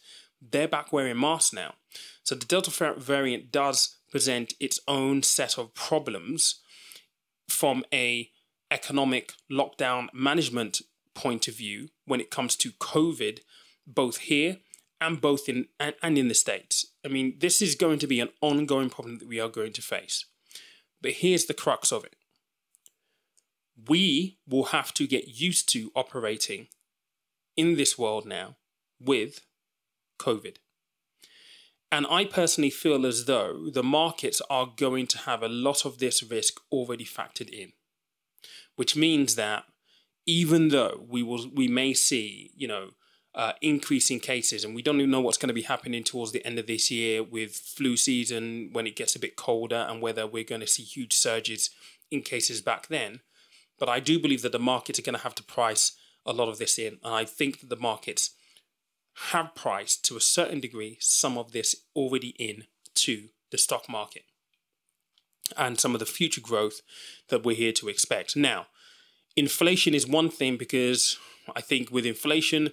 they're 0.51 0.67
back 0.67 0.93
wearing 0.93 1.19
masks 1.19 1.53
now. 1.53 1.73
So 2.23 2.35
the 2.35 2.45
Delta 2.45 2.93
variant 2.97 3.51
does 3.51 3.97
present 4.11 4.53
its 4.59 4.79
own 4.87 5.23
set 5.23 5.57
of 5.57 5.73
problems 5.73 6.61
from 7.49 7.83
a 7.91 8.29
economic 8.69 9.33
lockdown 9.51 10.07
management 10.13 10.81
point 11.13 11.47
of 11.47 11.55
view 11.55 11.89
when 12.05 12.19
it 12.19 12.31
comes 12.31 12.55
to 12.57 12.71
COVID, 12.71 13.39
both 13.85 14.17
here 14.17 14.57
and 14.99 15.19
both 15.19 15.49
in 15.49 15.67
and, 15.79 15.95
and 16.01 16.17
in 16.17 16.27
the 16.27 16.33
States. 16.33 16.85
I 17.05 17.09
mean, 17.09 17.35
this 17.39 17.61
is 17.61 17.75
going 17.75 17.99
to 17.99 18.07
be 18.07 18.19
an 18.19 18.29
ongoing 18.41 18.89
problem 18.89 19.19
that 19.19 19.27
we 19.27 19.39
are 19.39 19.49
going 19.49 19.73
to 19.73 19.81
face. 19.81 20.25
But 21.01 21.13
here's 21.13 21.45
the 21.45 21.53
crux 21.53 21.91
of 21.91 22.05
it. 22.05 22.15
We 23.89 24.37
will 24.47 24.65
have 24.65 24.93
to 24.93 25.07
get 25.07 25.39
used 25.39 25.67
to 25.69 25.91
operating 25.95 26.67
in 27.57 27.75
this 27.75 27.97
world 27.97 28.25
now 28.25 28.55
with 28.99 29.41
COVID. 30.19 30.57
And 31.91 32.07
I 32.09 32.25
personally 32.25 32.71
feel 32.71 33.05
as 33.05 33.25
though 33.25 33.69
the 33.71 33.83
markets 33.83 34.41
are 34.49 34.73
going 34.75 35.05
to 35.07 35.19
have 35.19 35.43
a 35.43 35.49
lot 35.49 35.85
of 35.85 35.99
this 35.99 36.23
risk 36.23 36.59
already 36.71 37.05
factored 37.05 37.49
in, 37.49 37.73
which 38.75 38.95
means 38.95 39.35
that 39.35 39.65
even 40.25 40.69
though 40.69 41.05
we 41.07 41.23
will, 41.23 41.49
we 41.53 41.67
may 41.67 41.93
see, 41.93 42.51
you 42.55 42.67
know, 42.67 42.91
uh, 43.35 43.53
increasing 43.61 44.19
cases, 44.19 44.63
and 44.63 44.75
we 44.75 44.81
don't 44.81 44.97
even 44.97 45.09
know 45.09 45.21
what's 45.21 45.37
going 45.37 45.47
to 45.47 45.53
be 45.53 45.63
happening 45.63 46.03
towards 46.03 46.31
the 46.31 46.45
end 46.45 46.59
of 46.59 46.67
this 46.67 46.91
year 46.91 47.23
with 47.23 47.55
flu 47.55 47.97
season 47.97 48.69
when 48.73 48.85
it 48.85 48.95
gets 48.95 49.15
a 49.15 49.19
bit 49.19 49.35
colder, 49.35 49.87
and 49.89 50.01
whether 50.01 50.27
we're 50.27 50.43
going 50.43 50.61
to 50.61 50.67
see 50.67 50.83
huge 50.83 51.13
surges 51.13 51.71
in 52.11 52.21
cases 52.21 52.61
back 52.61 52.87
then. 52.87 53.21
But 53.79 53.89
I 53.89 53.99
do 53.99 54.19
believe 54.19 54.43
that 54.43 54.51
the 54.51 54.59
markets 54.59 54.99
are 54.99 55.03
going 55.03 55.17
to 55.17 55.23
have 55.23 55.35
to 55.35 55.43
price 55.43 55.93
a 56.25 56.31
lot 56.31 56.47
of 56.47 56.59
this 56.59 56.77
in, 56.77 56.99
and 57.03 57.13
I 57.13 57.25
think 57.25 57.59
that 57.61 57.69
the 57.69 57.75
markets 57.75 58.31
have 59.31 59.55
priced 59.55 60.05
to 60.05 60.17
a 60.17 60.21
certain 60.21 60.59
degree 60.59 60.97
some 60.99 61.37
of 61.37 61.51
this 61.51 61.75
already 61.95 62.29
in 62.39 62.65
to 62.95 63.29
the 63.51 63.57
stock 63.57 63.89
market 63.89 64.23
and 65.57 65.79
some 65.79 65.93
of 65.93 65.99
the 65.99 66.05
future 66.05 66.41
growth 66.41 66.81
that 67.29 67.43
we're 67.43 67.55
here 67.55 67.71
to 67.73 67.89
expect. 67.89 68.35
Now, 68.35 68.67
inflation 69.35 69.93
is 69.93 70.07
one 70.07 70.29
thing 70.29 70.57
because 70.57 71.17
I 71.55 71.61
think 71.61 71.91
with 71.91 72.05
inflation, 72.05 72.71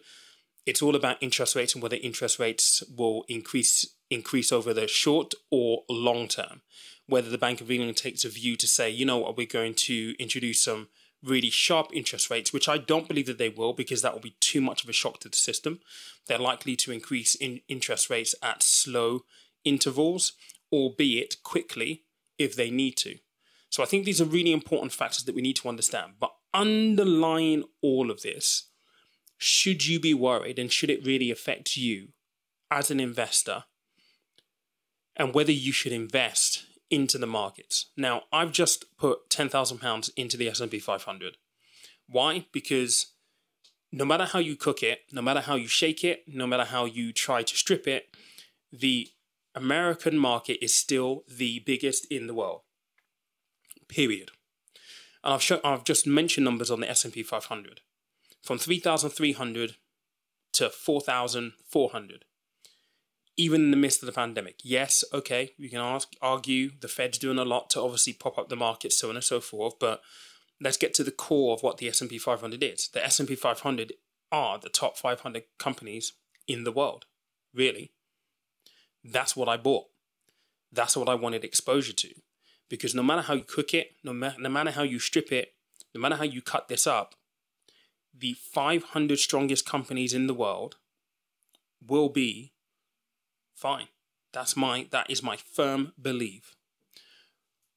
it's 0.67 0.83
all 0.83 0.95
about 0.95 1.23
interest 1.23 1.57
rates 1.57 1.75
and 1.75 1.83
whether 1.83 1.97
interest 1.97 2.39
rates 2.39 2.83
will 2.97 3.25
increase 3.29 3.87
increase 4.11 4.51
over 4.51 4.75
the 4.75 4.89
short 4.89 5.35
or 5.51 5.85
long 5.89 6.27
term. 6.27 6.63
Whether 7.07 7.31
the 7.31 7.39
Bank 7.39 7.61
of 7.61 7.71
England 7.71 7.97
takes 7.97 8.25
a 8.25 8.29
view 8.29 8.57
to 8.57 8.67
say, 8.67 8.91
you 8.91 9.05
know 9.05 9.19
what, 9.19 9.37
we're 9.37 9.47
going 9.47 9.75
to 9.75 10.15
introduce 10.19 10.63
some 10.63 10.89
really 11.23 11.51
sharp 11.51 11.91
interest 11.93 12.31
rates, 12.31 12.53
which 12.53 12.69
I 12.69 12.79
don't 12.79 13.09
believe 13.09 13.27
that 13.27 13.39
they 13.39 13.49
will 13.49 13.73
because 13.73 14.03
that 14.03 14.13
will 14.13 14.21
be 14.21 14.37
too 14.41 14.61
much 14.61 14.83
of 14.83 14.91
a 14.91 14.93
shock 14.93 15.21
to 15.21 15.29
the 15.29 15.37
system. 15.37 15.81
They're 16.27 16.39
likely 16.39 16.77
to 16.77 16.93
increase 16.93 17.35
in 17.35 17.61
interest 17.69 18.11
rates 18.11 18.35
at 18.43 18.63
slow 18.63 19.25
intervals, 19.65 20.33
albeit 20.73 21.37
quickly 21.43 22.05
if 22.39 22.57
they 22.57 22.71
need 22.71 22.97
to. 22.99 23.19
So 23.69 23.83
I 23.83 23.87
think 23.87 24.05
these 24.05 24.21
are 24.21 24.25
really 24.25 24.53
important 24.53 24.93
factors 24.93 25.25
that 25.25 25.35
we 25.35 25.43
need 25.43 25.57
to 25.57 25.69
understand. 25.69 26.15
But 26.19 26.33
underlying 26.53 27.65
all 27.83 28.11
of 28.11 28.23
this, 28.23 28.69
should 29.39 29.87
you 29.87 29.99
be 29.99 30.15
worried 30.15 30.59
and 30.59 30.71
should 30.71 30.91
it 30.91 31.05
really 31.05 31.31
affect 31.31 31.77
you 31.77 32.09
as 32.71 32.91
an 32.91 33.01
investor 33.01 33.65
and 35.17 35.35
whether 35.35 35.53
you 35.53 35.73
should 35.73 35.93
invest 35.93 36.65
into 36.91 37.19
the 37.19 37.27
markets. 37.27 37.87
Now, 37.97 38.23
I've 38.33 38.53
just 38.53 38.97
put 38.99 39.29
£10,000 39.31 40.11
into 40.17 40.37
the 40.37 40.49
S&P 40.49 40.79
500. 40.79 41.37
Why? 42.09 42.47
Because 42.53 43.13
no 43.93 44.05
matter 44.05 44.25
how 44.25 44.39
you 44.41 44.57
cook 44.57 44.83
it, 44.83 45.01
no 45.13 45.23
matter 45.23 45.41
how 45.41 45.55
you 45.55 45.69
shake 45.69 46.05
it, 46.05 46.25
no 46.27 46.47
matter 46.47 46.65
how 46.65 46.85
you 46.85 47.13
try 47.13 47.43
to 47.43 47.57
strip 47.57 47.87
it, 47.87 48.17
the 48.73 49.09
American 49.55 50.19
market 50.19 50.63
is 50.63 50.75
still 50.75 51.25
the 51.29 51.61
biggest 51.61 52.07
in 52.11 52.27
the 52.27 52.35
world. 52.35 52.63
Period. 53.89 54.31
And 55.23 55.35
I've 55.35 55.43
shown, 55.43 55.61
I've 55.65 55.85
just 55.85 56.07
mentioned 56.07 56.45
numbers 56.45 56.71
on 56.71 56.81
the 56.81 56.91
S&P 56.91 57.23
500 57.23 57.81
from 58.43 58.59
3,300 58.59 59.77
to 60.53 60.71
4,400 60.71 62.25
even 63.41 63.63
in 63.63 63.71
the 63.71 63.77
midst 63.77 64.03
of 64.03 64.07
the 64.07 64.13
pandemic. 64.13 64.57
Yes, 64.63 65.03
okay, 65.15 65.53
we 65.59 65.71
can 65.71 65.81
ask, 65.81 66.13
argue 66.21 66.73
the 66.81 66.89
Fed's 66.89 67.17
doing 67.17 67.39
a 67.39 67.45
lot 67.45 67.71
to 67.71 67.81
obviously 67.81 68.13
prop 68.13 68.37
up 68.37 68.51
the 68.51 68.57
market, 68.57 68.93
so 68.93 69.09
on 69.09 69.17
and 69.17 69.25
so 69.25 69.41
forth. 69.41 69.79
But 69.81 70.03
let's 70.61 70.77
get 70.77 70.93
to 70.95 71.05
the 71.05 71.11
core 71.11 71.55
of 71.55 71.63
what 71.63 71.79
the 71.79 71.89
S 71.89 72.03
and 72.03 72.11
P 72.11 72.19
500 72.19 72.63
is. 72.63 72.89
The 72.93 73.03
S 73.03 73.19
and 73.19 73.27
P 73.27 73.35
500 73.35 73.95
are 74.31 74.59
the 74.59 74.69
top 74.69 74.99
500 74.99 75.45
companies 75.59 76.13
in 76.47 76.65
the 76.65 76.73
world. 76.73 77.07
Really, 77.55 77.93
that's 79.03 79.35
what 79.35 79.49
I 79.49 79.57
bought. 79.57 79.87
That's 80.71 80.97
what 80.97 81.09
I 81.09 81.15
wanted 81.15 81.43
exposure 81.43 81.95
to, 81.95 82.11
because 82.71 82.95
no 82.95 83.03
matter 83.03 83.21
how 83.21 83.35
you 83.35 83.43
cook 83.43 83.75
it, 83.75 83.97
no, 84.03 84.15
ma- 84.15 84.33
no 84.39 84.49
matter 84.49 84.71
how 84.71 84.83
you 84.83 84.99
strip 84.99 85.31
it, 85.31 85.53
no 85.95 86.01
matter 86.01 86.17
how 86.17 86.25
you 86.25 86.41
cut 86.41 86.69
this 86.69 86.87
up, 86.87 87.15
the 88.17 88.33
500 88.33 89.19
strongest 89.19 89.67
companies 89.67 90.15
in 90.15 90.27
the 90.27 90.35
world 90.35 90.77
will 91.87 92.09
be 92.09 92.53
fine. 93.55 93.89
That's 94.33 94.57
my 94.57 94.87
that 94.91 95.11
is 95.11 95.23
my 95.23 95.37
firm 95.37 95.93
belief. 96.01 96.55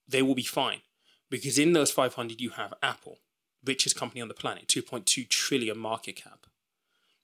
They 0.08 0.22
will 0.22 0.36
be 0.36 0.44
fine 0.44 0.82
because 1.30 1.58
in 1.58 1.74
those 1.74 1.92
500 1.92 2.40
you 2.40 2.52
have 2.52 2.74
Apple, 2.84 3.18
richest 3.66 3.96
company 3.96 4.22
on 4.22 4.28
the 4.28 4.34
planet, 4.34 4.68
2.2 4.68 5.28
trillion 5.28 5.78
market 5.78 6.16
cap. 6.16 6.46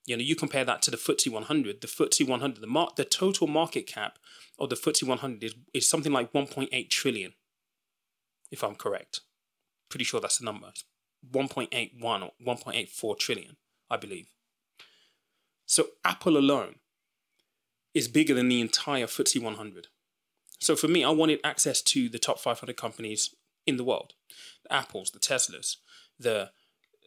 You 0.05 0.17
know, 0.17 0.23
you 0.23 0.35
compare 0.35 0.65
that 0.65 0.81
to 0.83 0.91
the 0.91 0.97
FTSE 0.97 1.31
100. 1.31 1.81
The 1.81 1.87
FTSE 1.87 2.27
100, 2.27 2.61
the 2.61 2.67
mar- 2.67 2.91
the 2.95 3.05
total 3.05 3.45
market 3.45 3.85
cap 3.85 4.17
of 4.57 4.69
the 4.69 4.75
FTSE 4.75 5.03
100 5.03 5.43
is, 5.43 5.55
is 5.73 5.87
something 5.87 6.11
like 6.11 6.33
1.8 6.33 6.89
trillion, 6.89 7.33
if 8.51 8.63
I'm 8.63 8.75
correct. 8.75 9.21
Pretty 9.89 10.05
sure 10.05 10.19
that's 10.19 10.37
the 10.37 10.45
number. 10.45 10.71
1.81 11.31 12.23
or 12.23 12.31
1.84 12.45 13.19
trillion, 13.19 13.57
I 13.89 13.97
believe. 13.97 14.27
So 15.65 15.87
Apple 16.03 16.37
alone 16.37 16.75
is 17.93 18.07
bigger 18.07 18.33
than 18.33 18.49
the 18.49 18.61
entire 18.61 19.05
FTSE 19.05 19.41
100. 19.41 19.87
So 20.59 20.75
for 20.75 20.87
me, 20.87 21.03
I 21.03 21.09
wanted 21.09 21.39
access 21.43 21.81
to 21.83 22.09
the 22.09 22.19
top 22.19 22.39
500 22.39 22.75
companies 22.75 23.33
in 23.65 23.77
the 23.77 23.83
world 23.83 24.13
the 24.63 24.73
Apples, 24.73 25.11
the 25.11 25.19
Teslas, 25.19 25.77
the 26.19 26.51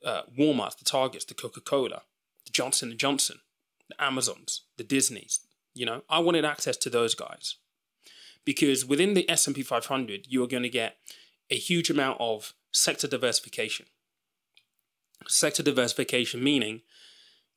uh, 0.05 0.23
Walmarts, 0.39 0.79
the 0.79 0.85
Targets, 0.85 1.25
the 1.25 1.35
Coca 1.35 1.61
Cola, 1.61 2.03
the 2.45 2.53
Johnson 2.53 2.97
Johnson, 2.97 3.41
the 3.89 4.03
Amazons, 4.03 4.63
the 4.77 4.85
Disneys. 4.85 5.41
You 5.75 5.87
know, 5.87 6.03
I 6.09 6.19
wanted 6.19 6.45
access 6.45 6.77
to 6.79 6.91
those 6.91 7.15
guys 7.15 7.57
because 8.45 8.85
within 8.85 9.15
the 9.15 9.29
S&P 9.31 9.63
500, 9.63 10.27
you 10.29 10.43
are 10.43 10.49
going 10.49 10.63
to 10.63 10.69
get 10.69 10.97
a 11.53 11.57
huge 11.57 11.91
amount 11.91 12.17
of 12.19 12.55
sector 12.73 13.07
diversification. 13.07 13.87
Sector 15.29 15.63
diversification 15.63 16.43
meaning 16.43 16.81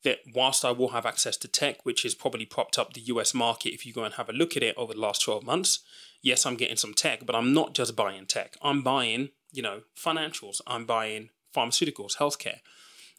that 0.04 0.18
whilst 0.34 0.64
I 0.64 0.70
will 0.70 0.90
have 0.90 1.06
access 1.06 1.36
to 1.38 1.48
tech, 1.48 1.84
which 1.84 2.02
has 2.02 2.14
probably 2.14 2.44
propped 2.44 2.78
up 2.78 2.92
the 2.92 3.00
US 3.12 3.32
market 3.32 3.72
if 3.72 3.86
you 3.86 3.92
go 3.94 4.04
and 4.04 4.14
have 4.14 4.28
a 4.28 4.34
look 4.34 4.56
at 4.56 4.62
it 4.62 4.76
over 4.76 4.92
the 4.92 5.00
last 5.00 5.22
12 5.22 5.42
months, 5.42 5.80
yes, 6.22 6.44
I'm 6.44 6.56
getting 6.56 6.76
some 6.76 6.92
tech, 6.92 7.24
but 7.24 7.34
I'm 7.34 7.54
not 7.54 7.74
just 7.74 7.96
buying 7.96 8.26
tech. 8.26 8.56
I'm 8.62 8.82
buying, 8.82 9.30
you 9.50 9.62
know, 9.62 9.80
financials, 9.98 10.60
I'm 10.66 10.84
buying 10.84 11.30
pharmaceuticals, 11.56 12.18
healthcare, 12.18 12.58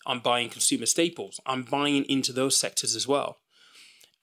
I'm 0.05 0.19
buying 0.19 0.49
consumer 0.49 0.85
staples, 0.85 1.39
I'm 1.45 1.63
buying 1.63 2.05
into 2.05 2.31
those 2.31 2.55
sectors 2.55 2.95
as 2.95 3.07
well. 3.07 3.39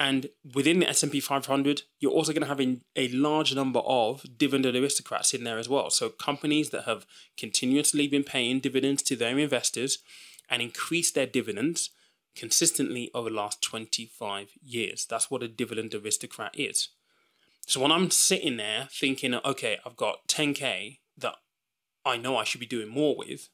And 0.00 0.28
within 0.54 0.80
the 0.80 0.88
S&P 0.88 1.20
500, 1.20 1.82
you're 2.00 2.10
also 2.10 2.32
going 2.32 2.42
to 2.42 2.48
have 2.48 2.60
a, 2.60 2.78
a 2.96 3.08
large 3.08 3.54
number 3.54 3.80
of 3.80 4.24
dividend 4.36 4.74
aristocrats 4.74 5.32
in 5.32 5.44
there 5.44 5.58
as 5.58 5.68
well. 5.68 5.88
So 5.88 6.08
companies 6.08 6.70
that 6.70 6.84
have 6.84 7.06
continuously 7.36 8.08
been 8.08 8.24
paying 8.24 8.58
dividends 8.58 9.02
to 9.04 9.16
their 9.16 9.38
investors 9.38 9.98
and 10.50 10.60
increased 10.60 11.14
their 11.14 11.26
dividends– 11.26 11.90
consistently 12.34 13.10
over 13.14 13.30
the 13.30 13.36
last 13.36 13.62
25 13.62 14.52
years. 14.62 15.06
That's 15.08 15.30
what 15.30 15.42
a 15.42 15.48
dividend 15.48 15.94
aristocrat 15.94 16.54
is. 16.54 16.88
So 17.66 17.80
when 17.80 17.92
I'm 17.92 18.10
sitting 18.10 18.56
there 18.56 18.88
thinking, 18.90 19.34
okay, 19.34 19.78
I've 19.86 19.96
got 19.96 20.26
10K 20.28 20.98
that 21.18 21.36
I 22.04 22.16
know 22.16 22.36
I 22.36 22.44
should 22.44 22.60
be 22.60 22.66
doing 22.66 22.88
more 22.88 23.16
with, 23.16 23.48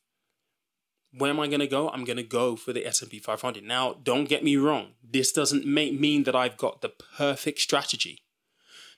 where 1.16 1.30
am 1.30 1.40
I 1.40 1.48
going 1.48 1.60
to 1.60 1.66
go? 1.66 1.88
I'm 1.88 2.04
going 2.04 2.16
to 2.16 2.22
go 2.22 2.56
for 2.56 2.72
the 2.72 2.86
S&P 2.86 3.18
500. 3.18 3.64
Now, 3.64 3.96
don't 4.02 4.28
get 4.28 4.44
me 4.44 4.56
wrong. 4.56 4.92
This 5.02 5.32
doesn't 5.32 5.66
make, 5.66 5.98
mean 5.98 6.24
that 6.24 6.36
I've 6.36 6.56
got 6.56 6.80
the 6.80 6.92
perfect 7.16 7.58
strategy. 7.58 8.22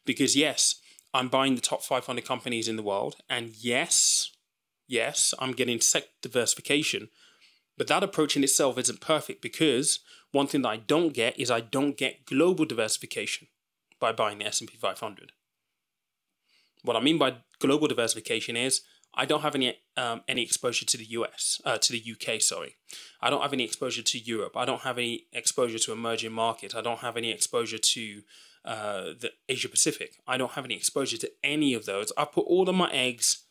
Because 0.05 0.37
yes, 0.37 0.77
I'm 1.15 1.29
buying 1.29 1.55
the 1.55 1.61
top 1.61 1.83
500 1.83 2.25
companies 2.25 2.69
in 2.69 2.77
the 2.77 2.83
world. 2.83 3.17
And 3.31 3.53
yes, 3.59 4.31
yes, 4.87 5.33
I'm 5.39 5.53
getting 5.53 5.81
sector 5.81 6.11
diversification 6.21 7.09
But 7.79 7.89
that 7.89 8.03
approach 8.03 8.37
in 8.37 8.45
itself 8.45 8.79
isn't 8.79 9.01
perfect 9.01 9.41
because 9.43 10.01
one 10.31 10.47
thing 10.47 10.63
that 10.63 10.69
I 10.69 10.77
don't 10.77 11.15
get 11.15 11.39
is 11.39 11.51
I 11.51 11.61
don't 11.61 11.97
get 11.97 12.27
global 12.27 12.65
diversification 12.65 13.49
by 13.99 14.13
buying 14.13 14.39
the 14.39 14.47
S&P 14.47 14.77
500. 14.77 15.33
What 16.83 16.97
I 16.97 17.01
mean 17.01 17.19
by 17.19 17.37
global 17.59 17.89
diversification 17.89 18.57
is 18.57 18.83
I 19.15 19.27
don't 19.27 19.43
have 19.43 19.55
any 19.55 19.77
um, 19.97 20.23
any 20.27 20.43
exposure 20.43 20.87
to 20.87 20.97
the 20.97 21.05
US, 21.05 21.61
uh, 21.65 21.79
to 21.79 21.93
the 21.93 22.03
UK. 22.13 22.41
Sorry, 22.41 22.77
I 23.21 23.31
don't 23.31 23.43
have 23.43 23.53
any 23.53 23.65
exposure 23.65 24.03
to 24.03 24.19
Europe. 24.19 24.57
I 24.57 24.65
don't 24.65 24.83
have 24.83 24.99
any 24.99 25.27
exposure 25.33 25.79
to 25.79 25.93
emerging 25.93 26.33
markets. 26.33 26.75
I 26.75 26.81
don't 26.81 27.01
have 27.01 27.17
any 27.17 27.31
exposure 27.31 27.79
to 27.79 28.23
uh, 28.65 29.03
the 29.21 29.33
Asia 29.49 29.69
Pacific. 29.69 30.21
I 30.27 30.37
don't 30.37 30.53
have 30.53 30.65
any 30.65 30.77
exposure 30.77 31.19
to 31.19 31.31
any 31.45 31.75
of 31.75 31.85
those. 31.85 32.13
I 32.17 32.25
put 32.25 32.47
all 32.47 32.69
of 32.69 32.75
my 32.75 32.91
eggs 32.91 33.45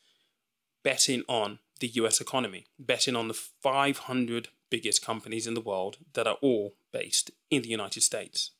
betting 0.83 1.23
on 1.27 1.59
the 1.79 1.87
US 1.89 2.21
economy, 2.21 2.65
betting 2.79 3.15
on 3.15 3.27
the 3.27 3.33
500 3.33 4.49
biggest 4.69 5.05
companies 5.05 5.45
in 5.45 5.53
the 5.53 5.61
world 5.61 5.97
that 6.13 6.27
are 6.27 6.37
all 6.41 6.75
based 6.91 7.29
in 7.49 7.61
the 7.61 7.69
United 7.69 8.01
States. 8.01 8.51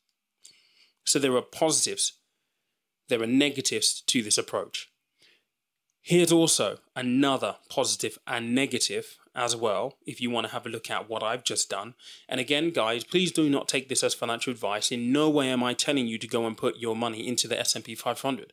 So 1.05 1.17
there 1.17 1.35
are 1.35 1.41
positives, 1.41 2.13
there 3.07 3.21
are 3.21 3.27
negatives 3.27 4.01
to 4.01 4.21
this 4.21 4.37
approach. 4.37 4.90
Here's 6.01 6.31
also 6.31 6.79
another 6.95 7.57
positive 7.69 8.17
and 8.25 8.55
negative 8.55 9.17
as 9.35 9.55
well, 9.55 9.97
if 10.05 10.19
you 10.19 10.29
want 10.29 10.47
to 10.47 10.53
have 10.53 10.65
a 10.65 10.69
look 10.69 10.89
at 10.89 11.07
what 11.07 11.23
I've 11.23 11.43
just 11.43 11.69
done. 11.69 11.93
And 12.27 12.39
again, 12.39 12.71
guys, 12.71 13.03
please 13.03 13.31
do 13.31 13.49
not 13.49 13.67
take 13.67 13.87
this 13.87 14.03
as 14.03 14.13
financial 14.13 14.51
advice. 14.51 14.91
In 14.91 15.11
no 15.13 15.29
way 15.29 15.49
am 15.49 15.63
I 15.63 15.73
telling 15.73 16.07
you 16.07 16.17
to 16.17 16.27
go 16.27 16.47
and 16.47 16.57
put 16.57 16.77
your 16.77 16.95
money 16.95 17.27
into 17.27 17.47
the 17.47 17.59
S&P 17.59 17.95
500. 17.95 18.51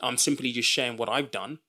I'm 0.00 0.16
simply 0.16 0.52
just 0.52 0.68
sharing 0.68 0.96
what 0.96 1.08
I've 1.08 1.30
done 1.30 1.60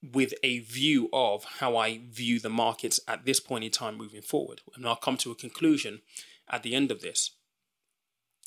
with 0.00 0.32
a 0.44 0.60
view 0.60 1.08
of 1.12 1.44
how 1.58 1.76
I 1.76 2.00
view 2.08 2.38
the 2.38 2.48
markets 2.48 3.00
at 3.08 3.24
this 3.24 3.40
point 3.40 3.64
in 3.64 3.70
time 3.70 3.96
moving 3.96 4.22
forward. 4.22 4.60
And 4.76 4.86
I'll 4.86 4.96
come 4.96 5.16
to 5.18 5.32
a 5.32 5.36
conclusion 5.36 6.02
at 6.48 6.62
the 6.62 6.74
end 6.74 6.90
of 6.90 7.00
this. 7.00 7.32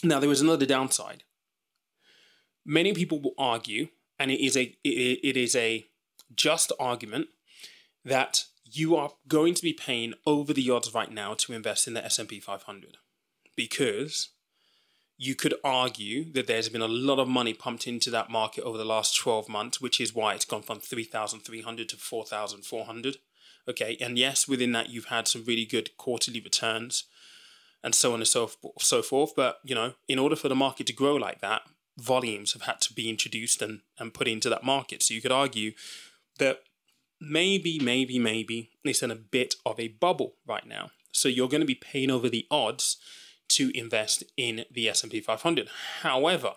Now, 0.04 0.20
there 0.20 0.32
is 0.32 0.42
another 0.42 0.66
downside. 0.66 1.24
Many 2.66 2.94
people 2.94 3.20
will 3.20 3.34
argue, 3.38 3.90
and 4.22 4.30
it 4.30 4.40
is 4.40 4.56
a 4.56 4.76
it, 4.84 5.36
is 5.36 5.56
a 5.56 5.88
just 6.36 6.72
argument 6.80 7.28
that 8.06 8.46
you 8.64 8.96
are 8.96 9.12
going 9.28 9.56
to 9.56 9.64
be 9.64 9.74
paying 9.74 10.14
over 10.28 10.54
the 10.54 10.70
odds 10.70 10.94
right 10.94 11.12
now 11.12 11.34
to 11.34 11.54
invest 11.54 11.88
in 11.88 11.96
the 11.96 12.06
S&P 12.06 12.40
500 12.40 12.98
because 13.58 14.30
you 15.18 15.36
could 15.36 15.56
argue 15.64 16.32
that 16.34 16.48
there's 16.48 16.70
been 16.70 16.82
a 16.82 16.88
lot 16.88 17.20
of 17.20 17.28
money 17.28 17.54
pumped 17.54 17.88
into 17.88 18.10
that 18.12 18.30
market 18.30 18.64
over 18.64 18.78
the 18.78 18.86
last 18.86 19.18
12 19.18 19.50
months 19.50 19.82
which 19.82 20.00
is 20.00 20.14
why 20.14 20.36
it's 20.36 20.46
gone 20.46 20.62
from 20.62 20.80
3300 20.80 21.90
to 21.90 21.98
4400 21.98 23.18
okay 23.68 23.98
and 24.00 24.20
yes 24.20 24.48
within 24.48 24.72
that 24.72 24.90
you've 24.90 25.06
had 25.06 25.28
some 25.28 25.44
really 25.46 25.66
good 25.66 25.98
quarterly 25.98 26.40
returns 26.40 27.06
and 27.84 27.96
so 27.96 28.14
on 28.14 28.20
and 28.20 28.28
so, 28.28 28.52
so 28.80 29.02
forth. 29.02 29.34
But 29.36 29.60
you 29.64 29.74
know 29.74 29.94
in 30.08 30.20
order 30.20 30.36
for 30.36 30.48
the 30.48 30.56
market 30.56 30.86
to 30.88 30.94
grow 30.94 31.16
like 31.16 31.42
that 31.42 31.64
volumes 31.98 32.54
have 32.54 32.64
had 32.64 32.82
to 32.82 32.94
be 32.94 33.10
introduced 33.10 33.62
and, 33.62 33.82
and 34.00 34.14
put 34.14 34.28
into 34.28 34.50
that 34.50 34.64
market 34.64 35.04
so 35.04 35.14
you 35.14 35.22
could 35.22 35.32
argue 35.32 35.72
that 36.40 36.60
maybe, 37.20 37.80
maybe, 37.80 38.18
maybe 38.18 38.72
it's 38.84 39.04
in 39.04 39.12
a 39.12 39.16
bit 39.16 39.56
of 39.66 39.80
a 39.80 39.90
bubble 39.90 40.36
right 40.48 40.66
now. 40.66 40.92
So 41.12 41.30
you're 41.30 41.50
going 41.50 41.62
to 41.62 41.68
be 41.68 41.76
paying 41.76 42.10
over 42.10 42.30
the 42.30 42.48
odds 42.50 42.98
to 43.50 43.78
invest 43.78 44.24
in 44.38 44.66
the 44.72 44.90
S&P 44.90 45.20
500. 45.20 45.70
However, 46.02 46.54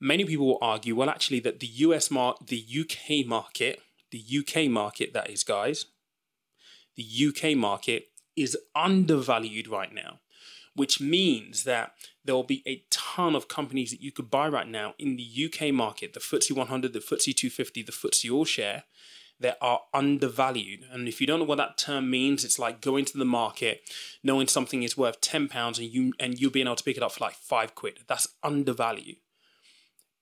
many 0.00 0.24
people 0.24 0.46
will 0.46 0.58
argue, 0.60 0.94
well, 0.94 1.10
actually, 1.10 1.40
that 1.40 1.60
the 1.60 1.66
US 1.66 2.10
mark, 2.10 2.46
the 2.46 2.64
UK 2.80 3.26
market, 3.26 3.80
the 4.10 4.22
UK 4.38 4.70
market, 4.70 5.14
that 5.14 5.30
is, 5.30 5.42
guys, 5.42 5.86
the 6.96 7.04
UK 7.28 7.56
market 7.56 8.08
is 8.36 8.56
undervalued 8.74 9.68
right 9.68 9.92
now, 9.92 10.20
which 10.74 11.00
means 11.00 11.64
that 11.64 11.92
there 12.24 12.34
will 12.34 12.42
be 12.42 12.62
a 12.66 12.84
ton 12.90 13.36
of 13.36 13.48
companies 13.48 13.90
that 13.90 14.00
you 14.00 14.10
could 14.10 14.30
buy 14.30 14.48
right 14.48 14.68
now 14.68 14.94
in 14.98 15.16
the 15.16 15.46
UK 15.46 15.72
market, 15.72 16.14
the 16.14 16.20
FTSE 16.20 16.52
100, 16.52 16.92
the 16.92 16.98
FTSE 16.98 17.36
250, 17.36 17.82
the 17.82 17.92
FTSE 17.92 18.32
All 18.32 18.44
Share, 18.44 18.84
that 19.40 19.58
are 19.60 19.80
undervalued. 19.92 20.84
And 20.90 21.08
if 21.08 21.20
you 21.20 21.26
don't 21.26 21.40
know 21.40 21.44
what 21.44 21.58
that 21.58 21.76
term 21.76 22.10
means, 22.10 22.44
it's 22.44 22.58
like 22.58 22.80
going 22.80 23.04
to 23.06 23.18
the 23.18 23.24
market, 23.24 23.82
knowing 24.22 24.48
something 24.48 24.82
is 24.82 24.96
worth 24.96 25.20
ten 25.20 25.48
pounds, 25.48 25.78
and 25.78 25.88
you 25.88 26.12
and 26.18 26.40
you 26.40 26.50
being 26.50 26.66
able 26.66 26.76
to 26.76 26.84
pick 26.84 26.96
it 26.96 27.02
up 27.02 27.12
for 27.12 27.24
like 27.24 27.34
five 27.34 27.74
quid. 27.74 27.98
That's 28.06 28.28
undervalued. 28.42 29.16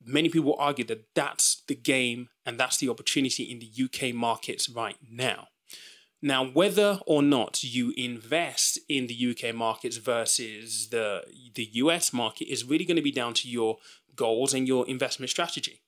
Many 0.05 0.29
people 0.29 0.57
argue 0.59 0.85
that 0.87 1.15
that's 1.15 1.63
the 1.69 1.77
game 1.77 2.31
and 2.45 2.59
that's 2.59 2.79
the 2.79 2.89
opportunity 2.89 3.45
in 3.45 3.61
the 3.61 3.85
UK 3.85 4.13
markets 4.13 4.69
right 4.69 4.97
now. 5.09 5.49
Now, 6.25 6.45
whether 6.45 7.01
or 7.05 7.21
not 7.21 7.65
you 7.65 7.93
invest 7.97 8.79
in 8.89 9.09
the 9.09 9.37
UK 9.37 9.53
markets 9.53 9.97
versus 9.97 10.89
the, 10.91 11.25
the 11.55 11.69
US 11.75 12.13
market 12.13 12.45
is 12.51 12.65
really 12.65 12.85
going 12.85 12.97
to 12.97 13.03
be 13.03 13.11
down 13.11 13.35
to 13.35 13.49
your 13.49 13.79
goals 14.15 14.55
and 14.55 14.69
your 14.69 14.89
investment 14.89 15.31
strategy. 15.31 15.83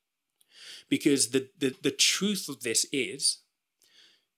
Because 0.89 1.29
the, 1.29 1.49
the, 1.59 1.77
the 1.83 1.93
truth 1.93 2.49
of 2.49 2.63
this 2.63 2.85
is 2.93 3.39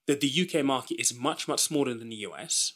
that 0.05 0.21
the 0.21 0.47
UK 0.47 0.63
market 0.63 1.01
is 1.01 1.17
much, 1.17 1.47
much 1.47 1.61
smaller 1.61 1.95
than 1.95 2.09
the 2.09 2.27
US. 2.27 2.73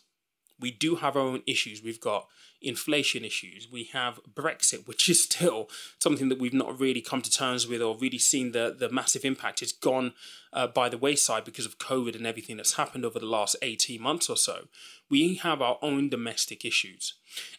We 0.59 0.71
do 0.71 0.95
have 0.95 1.15
our 1.15 1.21
own 1.21 1.43
issues. 1.45 1.83
We've 1.83 2.01
got 2.01 2.27
inflation 2.61 3.25
issues. 3.25 3.67
We 3.71 3.85
have 3.93 4.19
Brexit, 4.33 4.87
which 4.87 5.09
is 5.09 5.23
still 5.23 5.69
something 5.99 6.29
that 6.29 6.39
we've 6.39 6.53
not 6.53 6.79
really 6.79 7.01
come 7.01 7.21
to 7.21 7.31
terms 7.31 7.67
with 7.67 7.81
or 7.81 7.97
really 7.97 8.19
seen 8.19 8.51
the, 8.51 8.75
the 8.77 8.89
massive 8.89 9.25
impact. 9.25 9.61
It's 9.61 9.71
gone 9.71 10.13
uh, 10.53 10.67
by 10.67 10.89
the 10.89 10.97
wayside 10.97 11.43
because 11.43 11.65
of 11.65 11.77
COVID 11.77 12.15
and 12.15 12.27
everything 12.27 12.57
that's 12.57 12.75
happened 12.75 13.05
over 13.05 13.19
the 13.19 13.25
last 13.25 13.55
18 13.61 14.01
months 14.01 14.29
or 14.29 14.37
so. 14.37 14.67
We 15.09 15.35
have 15.35 15.61
our 15.61 15.77
own 15.81 16.09
domestic 16.09 16.63
issues. 16.63 17.15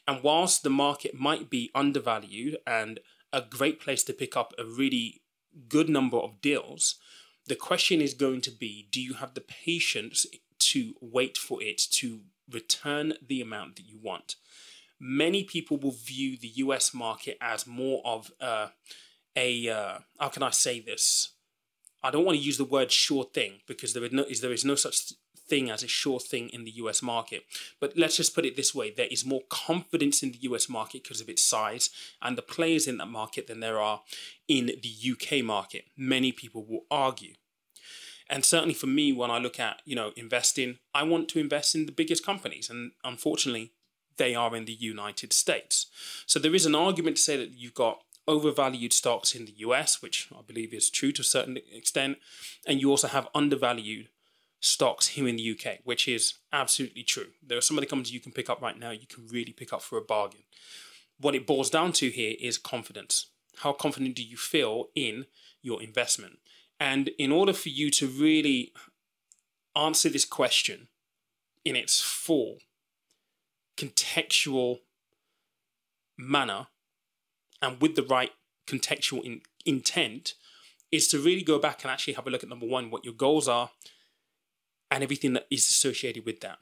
And 0.07 0.23
whilst 0.23 0.63
the 0.63 0.71
market 0.71 1.19
might 1.19 1.51
be 1.51 1.71
undervalued 1.75 2.59
and 2.67 3.01
a 3.33 3.41
great 3.41 3.81
place 3.81 4.05
to 4.05 4.13
pick 4.13 4.37
up 4.37 4.53
a 4.59 4.65
really 4.65 5.23
good 5.69 5.89
number 5.89 6.19
of 6.19 6.41
deals. 6.41 6.97
The 7.47 7.57
question 7.57 8.01
is 8.01 8.15
going 8.15 8.41
to 8.43 8.51
be 8.51 8.89
do 8.91 9.01
you 9.01 9.15
have 9.15 9.35
the 9.35 9.41
patience 9.41 10.27
to 10.59 10.95
wait 11.01 11.37
for 11.37 11.63
it 11.63 11.79
to 11.93 12.21
return 12.51 13.15
the 13.27 13.41
amount 13.41 13.77
that 13.77 13.89
you 13.89 13.99
want? 14.01 14.37
Many 15.05 15.43
people 15.43 15.79
will 15.79 15.91
view 15.91 16.39
the 16.39 16.53
US 16.57 16.95
market 16.95 17.37
as 17.41 17.67
more 17.67 18.01
of 18.05 18.31
uh, 18.41 18.69
a, 19.35 19.69
uh, 19.69 19.99
how 20.21 20.29
can 20.29 20.45
I 20.45 20.51
say 20.51 20.79
this? 20.79 21.31
I 22.05 22.13
don't 22.13 22.25
want 22.25 22.39
to 22.39 22.45
use 22.45 22.57
the 22.57 22.65
word 22.65 22.93
sure 22.93 23.25
thing 23.25 23.55
because 23.67 23.95
there 23.95 24.05
is 24.05 24.13
no, 24.13 24.25
there 24.41 24.53
is 24.53 24.65
no 24.65 24.77
such 24.77 25.15
thing 25.49 25.71
as 25.71 25.83
a 25.83 25.89
sure 25.89 26.21
thing 26.21 26.51
in 26.51 26.63
the 26.63 26.71
US 26.77 27.03
market. 27.03 27.43
But 27.81 27.95
let's 27.97 28.17
just 28.17 28.33
put 28.33 28.47
it 28.47 28.55
this 28.55 28.77
way 28.77 28.93
there 28.93 29.09
is 29.11 29.27
more 29.27 29.43
confidence 29.49 30.23
in 30.23 30.31
the 30.31 30.43
US 30.43 30.69
market 30.69 31.03
because 31.03 31.21
of 31.21 31.29
its 31.29 31.43
size 31.43 31.91
and 32.23 32.39
the 32.39 32.43
players 32.43 32.87
in 32.87 32.99
that 32.99 33.07
market 33.07 33.49
than 33.49 33.59
there 33.59 33.81
are 33.81 34.03
in 34.47 34.67
the 34.67 35.13
UK 35.13 35.45
market. 35.45 35.87
Many 35.97 36.31
people 36.31 36.65
will 36.65 36.85
argue. 36.93 37.35
And 38.31 38.45
certainly 38.45 38.75
for 38.75 38.87
me, 38.87 39.13
when 39.13 39.33
I 39.33 39.39
look 39.39 39.59
at, 39.59 39.83
you 39.85 39.97
know, 39.97 40.13
investing, 40.17 40.79
I 40.95 41.03
want 41.03 41.29
to 41.31 41.41
invest 41.41 41.75
in 41.75 41.87
the 41.87 41.93
biggest 41.93 42.25
companies. 42.25 42.71
And 42.71 42.93
unfortunately, 43.03 43.73
they 44.17 44.35
are 44.35 44.55
in 44.55 44.65
the 44.65 44.73
United 44.73 45.33
States. 45.33 45.87
So 46.27 46.39
there 46.39 46.55
is 46.55 46.67
an 46.67 46.75
argument 46.75 47.17
to 47.17 47.23
say 47.23 47.37
that 47.37 47.53
you've 47.53 47.75
got 47.75 48.03
overvalued 48.29 48.93
stocks 48.93 49.35
in 49.35 49.47
the 49.47 49.55
US, 49.59 50.01
which 50.01 50.29
I 50.37 50.43
believe 50.43 50.73
is 50.73 50.91
true 50.91 51.13
to 51.13 51.23
a 51.23 51.25
certain 51.25 51.59
extent, 51.73 52.19
and 52.67 52.81
you 52.81 52.91
also 52.91 53.09
have 53.09 53.29
undervalued 53.35 54.09
stocks 54.61 55.09
here 55.09 55.27
in 55.27 55.37
the 55.37 55.51
UK, 55.51 55.81
which 55.85 56.07
is 56.07 56.35
absolutely 56.53 57.03
true. 57.03 57.29
There 57.45 57.59
are 57.59 57.63
some 57.63 57.77
of 57.77 57.83
the 57.83 57.89
companies 57.89 58.13
you 58.13 58.21
can 58.21 58.33
pick 58.33 58.49
up 58.49 58.63
right 58.63 58.79
now, 58.79 58.91
you 58.91 59.07
can 59.07 59.27
really 59.27 59.53
pick 59.53 59.73
up 59.73 59.83
for 59.83 59.99
a 59.99 60.03
bargain. 60.03 60.45
What 61.19 61.35
it 61.35 61.47
boils 61.47 61.69
down 61.69 61.93
to 61.95 62.11
here 62.11 62.37
is 62.41 62.59
confidence. 62.59 63.27
How 63.59 63.73
confident 63.73 64.17
do 64.17 64.23
you 64.23 64.37
feel 64.37 64.89
in 64.95 65.27
your 65.63 65.83
investment? 65.83 66.39
And 66.79 67.11
in 67.19 67.33
order 67.33 67.53
for 67.53 67.69
you 67.69 67.91
to 67.91 68.07
really 68.07 68.73
answer 69.77 70.09
this 70.09 70.25
question 70.25 70.89
in 71.65 71.77
its 71.77 72.01
full 72.01 72.59
contextual 73.77 74.81
manner 76.19 76.67
and 77.61 77.81
with 77.81 77.97
the 77.97 78.03
right 78.03 78.33
contextual 78.67 79.25
in, 79.25 79.41
intent, 79.65 80.35
is 80.91 81.09
to 81.09 81.19
really 81.19 81.43
go 81.43 81.59
back 81.59 81.83
and 81.83 81.91
actually 81.91 82.15
have 82.15 82.27
a 82.27 82.31
look 82.31 82.43
at 82.43 82.49
number 82.49 82.67
one, 82.67 82.91
what 82.91 83.05
your 83.05 83.15
goals 83.15 83.49
are, 83.49 83.71
and 84.91 85.03
everything 85.03 85.33
that 85.33 85.47
is 85.51 85.67
associated 85.67 86.27
with 86.27 86.41
that. 86.41 86.59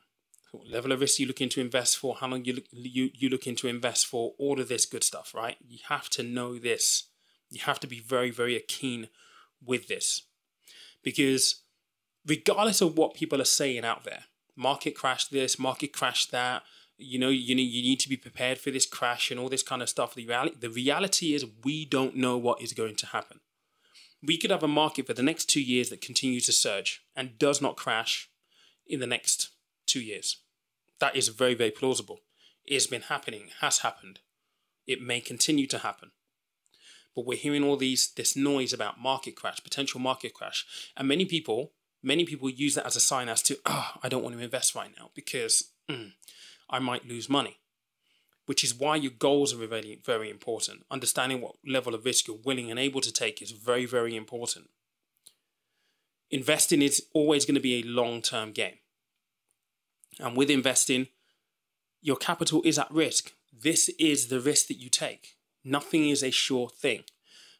What 0.52 0.68
level 0.68 0.92
of 0.92 1.00
risk 1.00 1.18
you 1.18 1.26
looking 1.26 1.48
to 1.50 1.60
invest 1.60 1.96
for, 1.98 2.16
how 2.16 2.28
long 2.28 2.44
you 2.44 2.54
look, 2.54 2.64
you, 2.70 3.10
you 3.14 3.28
looking 3.28 3.56
to 3.56 3.68
invest 3.68 4.06
for, 4.06 4.32
all 4.38 4.60
of 4.60 4.68
this 4.68 4.86
good 4.86 5.04
stuff, 5.04 5.32
right? 5.34 5.56
You 5.66 5.78
have 5.88 6.08
to 6.10 6.22
know 6.22 6.58
this. 6.58 7.04
You 7.50 7.60
have 7.62 7.80
to 7.80 7.86
be 7.86 8.00
very, 8.00 8.30
very 8.30 8.58
keen 8.66 9.08
with 9.64 9.88
this. 9.88 10.22
Because 11.02 11.62
regardless 12.26 12.80
of 12.80 12.96
what 12.96 13.14
people 13.14 13.40
are 13.40 13.44
saying 13.44 13.84
out 13.84 14.04
there, 14.04 14.24
market 14.56 14.94
crash 14.94 15.26
this, 15.26 15.58
market 15.58 15.92
crash 15.92 16.26
that, 16.26 16.62
you 17.00 17.18
know, 17.18 17.28
you 17.28 17.54
need, 17.54 17.70
you 17.70 17.82
need 17.82 18.00
to 18.00 18.08
be 18.08 18.16
prepared 18.16 18.58
for 18.58 18.70
this 18.70 18.86
crash 18.86 19.30
and 19.30 19.40
all 19.40 19.48
this 19.48 19.62
kind 19.62 19.82
of 19.82 19.88
stuff. 19.88 20.14
The 20.14 20.26
reality, 20.26 20.56
the 20.60 20.70
reality 20.70 21.34
is 21.34 21.44
we 21.64 21.84
don't 21.84 22.16
know 22.16 22.36
what 22.36 22.62
is 22.62 22.72
going 22.72 22.96
to 22.96 23.06
happen 23.06 23.40
we 24.22 24.36
could 24.36 24.50
have 24.50 24.62
a 24.62 24.68
market 24.68 25.06
for 25.06 25.14
the 25.14 25.22
next 25.22 25.46
two 25.46 25.62
years 25.62 25.88
that 25.90 26.00
continues 26.00 26.46
to 26.46 26.52
surge 26.52 27.02
and 27.16 27.38
does 27.38 27.62
not 27.62 27.76
crash 27.76 28.28
in 28.86 29.00
the 29.00 29.06
next 29.06 29.50
two 29.86 30.00
years. 30.00 30.38
That 30.98 31.16
is 31.16 31.28
very, 31.28 31.54
very 31.54 31.70
plausible. 31.70 32.20
It 32.64 32.74
has 32.74 32.86
been 32.86 33.02
happening, 33.02 33.48
has 33.60 33.78
happened. 33.78 34.20
It 34.86 35.00
may 35.00 35.20
continue 35.20 35.66
to 35.68 35.78
happen. 35.78 36.10
But 37.16 37.26
we're 37.26 37.38
hearing 37.38 37.64
all 37.64 37.76
these 37.76 38.12
this 38.16 38.36
noise 38.36 38.72
about 38.72 39.00
market 39.00 39.34
crash, 39.36 39.62
potential 39.62 40.00
market 40.00 40.34
crash. 40.34 40.66
And 40.96 41.08
many 41.08 41.24
people, 41.24 41.72
many 42.02 42.24
people 42.24 42.50
use 42.50 42.74
that 42.74 42.86
as 42.86 42.96
a 42.96 43.00
sign 43.00 43.28
as 43.28 43.42
to, 43.42 43.58
oh, 43.66 43.92
I 44.02 44.08
don't 44.08 44.22
want 44.22 44.36
to 44.36 44.42
invest 44.42 44.74
right 44.74 44.90
now 44.96 45.10
because 45.14 45.72
mm, 45.90 46.12
I 46.70 46.78
might 46.78 47.08
lose 47.08 47.28
money. 47.28 47.58
Which 48.46 48.64
is 48.64 48.74
why 48.74 48.96
your 48.96 49.12
goals 49.12 49.52
are 49.52 49.66
very, 49.66 50.00
very 50.04 50.30
important. 50.30 50.84
Understanding 50.90 51.40
what 51.40 51.56
level 51.66 51.94
of 51.94 52.04
risk 52.04 52.26
you're 52.26 52.38
willing 52.44 52.70
and 52.70 52.80
able 52.80 53.00
to 53.00 53.12
take 53.12 53.42
is 53.42 53.52
very, 53.52 53.86
very 53.86 54.16
important. 54.16 54.70
Investing 56.30 56.82
is 56.82 57.04
always 57.12 57.44
going 57.44 57.54
to 57.56 57.60
be 57.60 57.80
a 57.80 57.82
long 57.82 58.22
term 58.22 58.52
game. 58.52 58.78
And 60.18 60.36
with 60.36 60.50
investing, 60.50 61.08
your 62.02 62.16
capital 62.16 62.62
is 62.64 62.78
at 62.78 62.90
risk. 62.90 63.32
This 63.52 63.88
is 63.98 64.28
the 64.28 64.40
risk 64.40 64.68
that 64.68 64.78
you 64.78 64.88
take. 64.88 65.36
Nothing 65.64 66.08
is 66.08 66.22
a 66.22 66.30
sure 66.30 66.68
thing. 66.68 67.04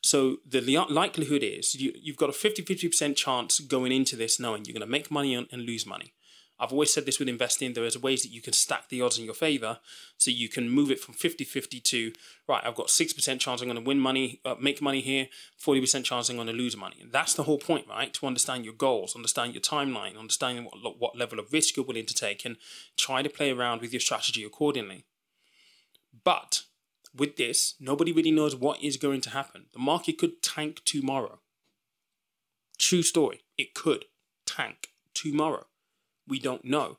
So 0.02 0.38
the 0.46 0.60
likelihood 0.88 1.42
is 1.42 1.74
you, 1.74 1.92
you've 1.94 2.16
got 2.16 2.30
a 2.30 2.32
50 2.32 2.62
50% 2.62 3.16
chance 3.16 3.60
going 3.60 3.92
into 3.92 4.16
this 4.16 4.40
knowing 4.40 4.64
you're 4.64 4.72
going 4.72 4.80
to 4.80 4.86
make 4.86 5.10
money 5.10 5.34
and 5.34 5.48
lose 5.52 5.84
money. 5.84 6.14
I've 6.60 6.72
always 6.72 6.92
said 6.92 7.06
this 7.06 7.18
with 7.18 7.28
investing, 7.28 7.72
there 7.72 7.84
is 7.84 7.96
ways 7.96 8.22
that 8.22 8.32
you 8.32 8.42
can 8.42 8.52
stack 8.52 8.88
the 8.88 9.00
odds 9.00 9.18
in 9.18 9.24
your 9.24 9.34
favor. 9.34 9.78
So 10.18 10.30
you 10.30 10.48
can 10.48 10.68
move 10.68 10.90
it 10.90 11.00
from 11.00 11.14
50 11.14 11.44
50 11.44 11.80
to, 11.80 12.12
right, 12.46 12.62
I've 12.64 12.74
got 12.74 12.88
6% 12.88 13.40
chance 13.40 13.60
I'm 13.62 13.68
going 13.68 13.82
to 13.82 13.88
win 13.88 13.98
money, 13.98 14.40
uh, 14.44 14.56
make 14.60 14.82
money 14.82 15.00
here, 15.00 15.28
40% 15.64 16.04
chance 16.04 16.28
I'm 16.28 16.36
going 16.36 16.46
to 16.46 16.52
lose 16.52 16.76
money. 16.76 16.96
And 17.00 17.10
that's 17.10 17.32
the 17.34 17.44
whole 17.44 17.58
point, 17.58 17.86
right? 17.88 18.12
To 18.14 18.26
understand 18.26 18.64
your 18.64 18.74
goals, 18.74 19.16
understand 19.16 19.54
your 19.54 19.62
timeline, 19.62 20.18
understanding 20.18 20.64
what, 20.64 20.98
what 20.98 21.16
level 21.16 21.38
of 21.38 21.52
risk 21.52 21.76
you're 21.76 21.86
willing 21.86 22.06
to 22.06 22.14
take, 22.14 22.44
and 22.44 22.56
try 22.96 23.22
to 23.22 23.30
play 23.30 23.50
around 23.50 23.80
with 23.80 23.92
your 23.92 24.00
strategy 24.00 24.44
accordingly. 24.44 25.06
But 26.24 26.64
with 27.16 27.36
this, 27.36 27.74
nobody 27.80 28.12
really 28.12 28.30
knows 28.30 28.54
what 28.54 28.82
is 28.82 28.96
going 28.96 29.22
to 29.22 29.30
happen. 29.30 29.66
The 29.72 29.78
market 29.78 30.18
could 30.18 30.42
tank 30.42 30.82
tomorrow. 30.84 31.40
True 32.78 33.02
story. 33.02 33.44
It 33.56 33.74
could 33.74 34.04
tank 34.46 34.88
tomorrow. 35.14 35.66
We 36.30 36.38
don't 36.38 36.64
know. 36.64 36.98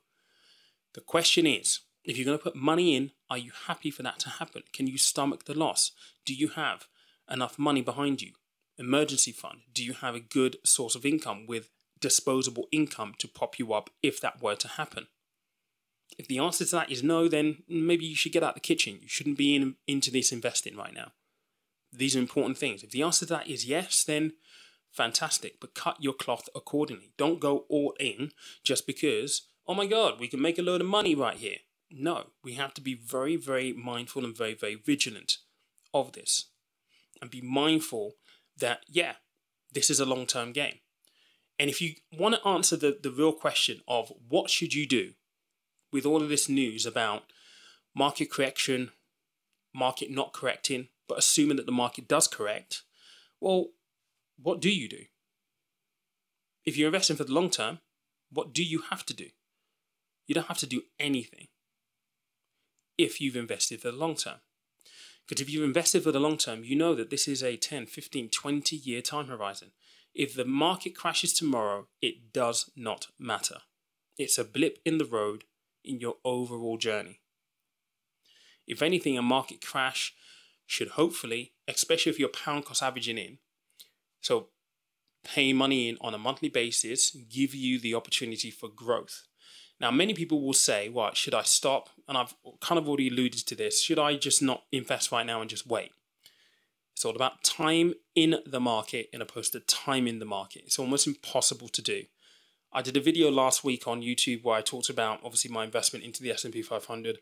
The 0.94 1.02
question 1.02 1.48
is 1.48 1.80
if 2.04 2.18
you're 2.18 2.26
going 2.26 2.38
to 2.38 2.44
put 2.44 2.56
money 2.56 2.96
in, 2.96 3.12
are 3.30 3.38
you 3.38 3.52
happy 3.68 3.90
for 3.90 4.04
that 4.04 4.20
to 4.20 4.30
happen? 4.30 4.64
Can 4.74 4.88
you 4.88 4.98
stomach 4.98 5.46
the 5.46 5.58
loss? 5.58 5.92
Do 6.26 6.34
you 6.34 6.50
have 6.50 6.88
enough 7.30 7.58
money 7.58 7.82
behind 7.82 8.22
you? 8.22 8.34
Emergency 8.78 9.32
fund? 9.32 9.60
Do 9.74 9.84
you 9.84 9.94
have 9.94 10.16
a 10.16 10.20
good 10.20 10.58
source 10.64 10.96
of 10.96 11.06
income 11.06 11.46
with 11.48 11.70
disposable 12.00 12.68
income 12.72 13.14
to 13.20 13.28
prop 13.28 13.58
you 13.58 13.74
up 13.74 13.90
if 14.04 14.20
that 14.20 14.42
were 14.42 14.56
to 14.56 14.68
happen? 14.68 15.08
If 16.18 16.28
the 16.28 16.40
answer 16.40 16.66
to 16.66 16.76
that 16.76 16.92
is 16.92 17.04
no, 17.04 17.28
then 17.28 17.64
maybe 17.70 18.06
you 18.06 18.16
should 18.16 18.34
get 18.34 18.44
out 18.44 18.56
the 18.56 18.60
kitchen. 18.60 19.00
You 19.02 19.08
shouldn't 19.08 19.38
be 19.38 19.56
in, 19.56 19.76
into 19.88 20.12
this 20.12 20.32
investing 20.32 20.76
right 20.76 20.94
now. 20.94 21.14
These 21.94 22.16
are 22.16 22.20
important 22.20 22.58
things. 22.58 22.84
If 22.84 22.92
the 22.92 23.04
answer 23.04 23.26
to 23.26 23.34
that 23.34 23.48
is 23.48 23.66
yes, 23.66 24.04
then 24.04 24.34
fantastic, 24.92 25.60
but 25.60 25.74
cut 25.74 25.98
your 26.00 26.14
cloth 26.14 26.50
accordingly. 26.56 27.14
Don't 27.18 27.40
go 27.40 27.66
all 27.70 27.96
in 28.00 28.32
just 28.64 28.86
because, 28.86 29.44
oh 29.68 29.74
my 29.74 29.86
God, 29.86 30.20
we 30.20 30.28
can 30.28 30.42
make 30.42 30.60
a 30.60 30.64
load 30.64 30.82
of 30.82 30.88
money 30.88 31.16
right 31.16 31.38
here. 31.38 31.58
No, 31.90 32.28
we 32.44 32.54
have 32.54 32.74
to 32.76 32.82
be 32.82 32.94
very, 32.94 33.36
very 33.36 33.74
mindful 33.74 34.24
and 34.24 34.36
very, 34.36 34.54
very 34.54 34.76
vigilant 34.76 35.38
of 35.94 36.14
this 36.14 36.48
and 37.22 37.30
be 37.30 37.42
mindful 37.42 38.14
that, 38.58 38.84
yeah, 38.88 39.14
this 39.72 39.90
is 39.90 40.00
a 40.00 40.06
long 40.06 40.26
term 40.26 40.52
game. 40.52 40.80
And 41.60 41.70
if 41.70 41.82
you 41.82 41.96
want 42.18 42.36
to 42.36 42.48
answer 42.48 42.76
the, 42.76 42.98
the 43.02 43.12
real 43.12 43.34
question 43.34 43.82
of 43.88 44.12
what 44.28 44.50
should 44.50 44.74
you 44.74 44.88
do 44.88 45.12
with 45.92 46.06
all 46.06 46.22
of 46.24 46.30
this 46.30 46.50
news 46.50 46.86
about 46.86 47.24
market 47.94 48.32
correction, 48.32 48.92
market 49.74 50.10
not 50.10 50.34
correcting, 50.34 50.88
but 51.08 51.18
assuming 51.18 51.58
that 51.58 51.66
the 51.66 51.72
market 51.72 52.08
does 52.08 52.28
correct, 52.28 52.84
well, 53.40 53.68
what 54.42 54.62
do 54.62 54.70
you 54.70 54.88
do? 54.88 55.04
If 56.66 56.78
you're 56.78 56.88
investing 56.88 57.16
for 57.16 57.24
the 57.24 57.34
long 57.34 57.50
term, 57.50 57.80
what 58.32 58.54
do 58.54 58.64
you 58.64 58.84
have 58.90 59.06
to 59.08 59.14
do? 59.14 59.28
You 60.28 60.36
don't 60.36 60.48
have 60.48 60.60
to 60.60 60.68
do 60.68 60.84
anything 61.00 61.48
if 62.98 63.20
you've 63.20 63.36
invested 63.36 63.82
for 63.82 63.92
the 63.92 63.98
long 63.98 64.16
term. 64.16 64.38
Because 65.28 65.42
if 65.42 65.50
you've 65.50 65.64
invested 65.64 66.04
for 66.04 66.12
the 66.12 66.20
long 66.20 66.38
term, 66.38 66.64
you 66.64 66.76
know 66.76 66.96
that 66.96 67.10
this 67.10 67.28
is 67.28 67.44
a 67.44 67.58
10, 67.58 67.86
15, 67.86 68.30
20 68.30 68.76
year 68.76 69.02
time 69.02 69.28
horizon. 69.28 69.72
If 70.14 70.36
the 70.36 70.46
market 70.46 70.96
crashes 70.96 71.34
tomorrow, 71.34 71.88
it 72.02 72.34
does 72.34 72.70
not 72.76 73.08
matter. 73.18 73.60
It's 74.18 74.38
a 74.38 74.44
blip 74.44 74.80
in 74.86 74.98
the 74.98 75.06
road 75.06 75.46
in 75.84 76.00
your 76.00 76.16
overall 76.26 76.78
journey. 76.78 77.22
If 78.68 78.82
anything, 78.82 79.18
a 79.18 79.22
market 79.22 79.66
crash 79.66 80.14
should 80.66 80.90
hopefully, 80.90 81.54
especially 81.68 82.12
if 82.12 82.20
you're 82.20 82.30
pound 82.30 82.66
cost 82.66 82.84
averaging 82.84 83.18
in, 83.18 83.40
so 84.22 84.48
paying 85.24 85.56
money 85.56 85.90
in 85.90 85.98
on 86.02 86.14
a 86.14 86.18
monthly 86.18 86.50
basis 86.50 87.12
give 87.30 87.54
you 87.54 87.80
the 87.80 87.94
opportunity 87.94 88.50
for 88.50 88.70
growth. 88.70 89.24
Now, 89.80 89.92
many 89.92 90.14
people 90.14 90.42
will 90.42 90.54
say, 90.54 90.90
well, 90.90 91.14
should 91.14 91.34
I 91.34 91.42
stop?" 91.42 91.90
And 92.08 92.18
I've 92.18 92.36
kind 92.60 92.80
of 92.80 92.88
already 92.88 93.10
alluded 93.10 93.46
to 93.48 93.56
this. 93.56 93.82
Should 93.82 94.00
I 94.00 94.16
just 94.16 94.42
not 94.42 94.64
invest 94.72 95.12
right 95.12 95.26
now 95.26 95.42
and 95.42 95.50
just 95.50 95.68
wait? 95.68 95.92
It's 96.94 97.06
all 97.06 97.16
about 97.16 97.44
time 97.44 97.96
in 98.14 98.38
the 98.46 98.60
market 98.60 99.10
in 99.12 99.22
opposed 99.22 99.54
to 99.54 99.60
time 99.62 100.06
in 100.06 100.20
the 100.20 100.26
market. 100.26 100.64
It's 100.66 100.78
almost 100.78 101.08
impossible 101.08 101.68
to 101.70 101.82
do. 101.82 102.04
I 102.74 102.82
did 102.82 102.96
a 102.96 103.02
video 103.02 103.30
last 103.30 103.64
week 103.64 103.88
on 103.88 104.02
YouTube 104.02 104.44
where 104.44 104.56
I 104.56 104.62
talked 104.62 104.90
about 104.90 105.20
obviously 105.24 105.52
my 105.52 105.64
investment 105.64 106.06
into 106.06 106.22
the 106.24 106.32
S&P 106.32 106.62
500 106.62 107.20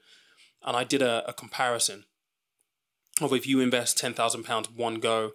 and 0.64 0.76
I 0.78 0.84
did 0.84 1.02
a, 1.02 1.28
a 1.28 1.34
comparison 1.34 2.06
of 3.22 3.34
if 3.34 3.48
you 3.48 3.60
invest 3.60 3.98
£10,000 3.98 4.76
one 4.76 4.96
go 4.96 5.32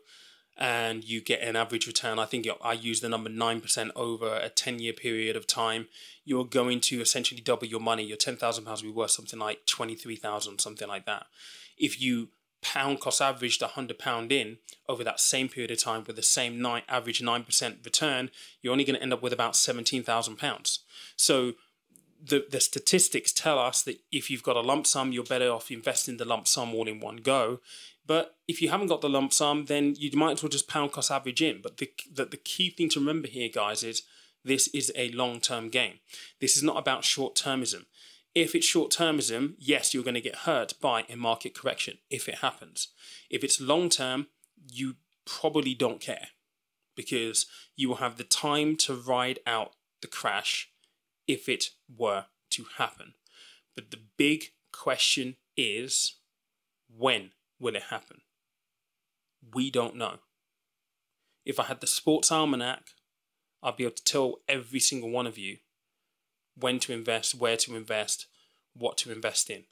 and 0.56 1.02
you 1.02 1.20
get 1.20 1.42
an 1.42 1.56
average 1.56 1.86
return. 1.86 2.18
I 2.18 2.26
think 2.26 2.46
I 2.62 2.72
use 2.72 3.00
the 3.00 3.08
number 3.08 3.28
9% 3.28 3.90
over 3.96 4.36
a 4.36 4.48
10 4.48 4.78
year 4.78 4.92
period 4.92 5.36
of 5.36 5.46
time. 5.46 5.88
You're 6.24 6.44
going 6.44 6.80
to 6.82 7.00
essentially 7.00 7.40
double 7.40 7.66
your 7.66 7.80
money. 7.80 8.04
Your 8.04 8.16
£10,000 8.16 8.64
will 8.64 8.82
be 8.82 8.90
worth 8.90 9.10
something 9.10 9.38
like 9.38 9.66
23000 9.66 10.60
something 10.60 10.88
like 10.88 11.06
that. 11.06 11.26
If 11.76 12.00
you 12.00 12.28
pound 12.62 13.00
cost 13.00 13.20
averaged 13.20 13.60
£100 13.60 14.32
in 14.32 14.58
over 14.88 15.04
that 15.04 15.20
same 15.20 15.48
period 15.48 15.70
of 15.70 15.82
time 15.82 16.04
with 16.06 16.16
the 16.16 16.22
same 16.22 16.60
nine, 16.60 16.82
average 16.88 17.20
9% 17.20 17.84
return, 17.84 18.30
you're 18.62 18.72
only 18.72 18.84
going 18.84 18.96
to 18.96 19.02
end 19.02 19.12
up 19.12 19.22
with 19.22 19.32
about 19.32 19.52
£17,000. 19.52 20.78
So 21.16 21.54
the, 22.24 22.46
the 22.50 22.60
statistics 22.60 23.32
tell 23.32 23.58
us 23.58 23.82
that 23.82 24.00
if 24.10 24.30
you've 24.30 24.42
got 24.42 24.56
a 24.56 24.60
lump 24.60 24.86
sum, 24.86 25.12
you're 25.12 25.24
better 25.24 25.50
off 25.50 25.70
investing 25.70 26.16
the 26.16 26.24
lump 26.24 26.48
sum 26.48 26.74
all 26.74 26.88
in 26.88 27.00
one 27.00 27.16
go. 27.16 27.60
But 28.06 28.36
if 28.46 28.60
you 28.60 28.68
haven't 28.68 28.88
got 28.88 29.00
the 29.00 29.08
lump 29.08 29.32
sum, 29.32 29.64
then 29.66 29.94
you 29.96 30.10
might 30.16 30.32
as 30.32 30.42
well 30.42 30.50
just 30.50 30.68
pound 30.68 30.92
cost 30.92 31.10
average 31.10 31.40
in. 31.40 31.60
But 31.62 31.78
the, 31.78 31.90
the, 32.12 32.26
the 32.26 32.36
key 32.36 32.70
thing 32.70 32.88
to 32.90 33.00
remember 33.00 33.28
here, 33.28 33.48
guys, 33.48 33.82
is 33.82 34.02
this 34.44 34.68
is 34.68 34.92
a 34.94 35.10
long 35.10 35.40
term 35.40 35.70
game. 35.70 36.00
This 36.40 36.56
is 36.56 36.62
not 36.62 36.76
about 36.76 37.04
short 37.04 37.34
termism. 37.34 37.86
If 38.34 38.54
it's 38.54 38.66
short 38.66 38.90
termism, 38.90 39.54
yes, 39.58 39.94
you're 39.94 40.02
going 40.02 40.14
to 40.14 40.20
get 40.20 40.38
hurt 40.38 40.74
by 40.80 41.04
a 41.08 41.16
market 41.16 41.54
correction 41.54 41.98
if 42.10 42.28
it 42.28 42.36
happens. 42.36 42.88
If 43.30 43.44
it's 43.44 43.60
long 43.60 43.88
term, 43.88 44.26
you 44.70 44.96
probably 45.24 45.74
don't 45.74 46.00
care 46.00 46.28
because 46.96 47.46
you 47.76 47.88
will 47.88 47.96
have 47.96 48.16
the 48.16 48.24
time 48.24 48.76
to 48.76 48.94
ride 48.94 49.38
out 49.46 49.74
the 50.02 50.08
crash 50.08 50.70
if 51.26 51.48
it 51.48 51.70
were 51.96 52.26
to 52.50 52.66
happen. 52.76 53.14
But 53.74 53.90
the 53.90 54.00
big 54.16 54.52
question 54.72 55.36
is 55.56 56.16
when 56.94 57.30
will 57.58 57.76
it 57.76 57.84
happen? 57.90 58.18
We 59.54 59.70
don't 59.70 59.96
know. 59.96 60.18
If 61.44 61.60
I 61.60 61.64
had 61.64 61.80
the 61.80 61.86
sports 61.86 62.32
almanac, 62.32 62.82
I'd 63.62 63.76
be 63.76 63.84
able 63.84 63.96
to 63.96 64.04
tell 64.04 64.36
every 64.48 64.80
single 64.80 65.10
one 65.10 65.26
of 65.26 65.38
you 65.38 65.58
when 66.56 66.78
to 66.80 66.92
invest, 66.92 67.34
where 67.34 67.56
to 67.56 67.76
invest, 67.76 68.26
what 68.74 68.96
to 68.98 69.12
invest 69.12 69.50
in. 69.50 69.64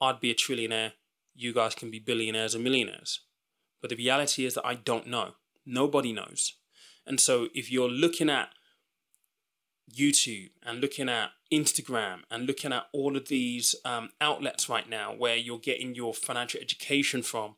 I'd 0.00 0.20
be 0.20 0.30
a 0.30 0.34
trillionaire. 0.34 0.92
You 1.34 1.52
guys 1.52 1.74
can 1.74 1.90
be 1.90 1.98
billionaires 1.98 2.54
and 2.54 2.62
millionaires. 2.62 3.20
But 3.80 3.90
the 3.90 3.96
reality 3.96 4.44
is 4.46 4.54
that 4.54 4.66
I 4.66 4.74
don't 4.74 5.06
know. 5.06 5.32
Nobody 5.66 6.12
knows. 6.12 6.54
And 7.06 7.20
so 7.20 7.48
if 7.54 7.70
you're 7.70 7.88
looking 7.88 8.30
at 8.30 8.50
YouTube 9.92 10.50
and 10.62 10.80
looking 10.80 11.08
at 11.08 11.30
Instagram 11.52 12.20
and 12.30 12.46
looking 12.46 12.72
at 12.72 12.86
all 12.92 13.16
of 13.16 13.28
these 13.28 13.74
um, 13.84 14.10
outlets 14.20 14.68
right 14.68 14.88
now 14.88 15.14
where 15.14 15.36
you're 15.36 15.58
getting 15.58 15.94
your 15.94 16.14
financial 16.14 16.60
education 16.60 17.22
from, 17.22 17.56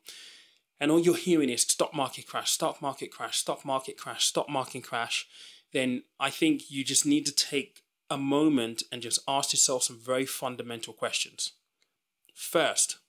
and 0.79 0.91
all 0.91 0.99
you're 0.99 1.15
hearing 1.15 1.49
is 1.49 1.63
stock 1.63 1.93
market 1.93 2.27
crash, 2.27 2.51
stock 2.51 2.81
market 2.81 3.11
crash, 3.11 3.37
stock 3.37 3.65
market 3.65 3.97
crash, 3.97 4.25
stock 4.25 4.49
market 4.49 4.83
crash, 4.83 5.27
then 5.73 6.03
I 6.19 6.29
think 6.29 6.69
you 6.69 6.83
just 6.83 7.05
need 7.05 7.25
to 7.25 7.33
take 7.33 7.81
a 8.09 8.17
moment 8.17 8.83
and 8.91 9.01
just 9.01 9.19
ask 9.27 9.51
yourself 9.53 9.83
some 9.83 9.99
very 9.99 10.25
fundamental 10.25 10.93
questions. 10.93 11.53
First, 12.33 12.99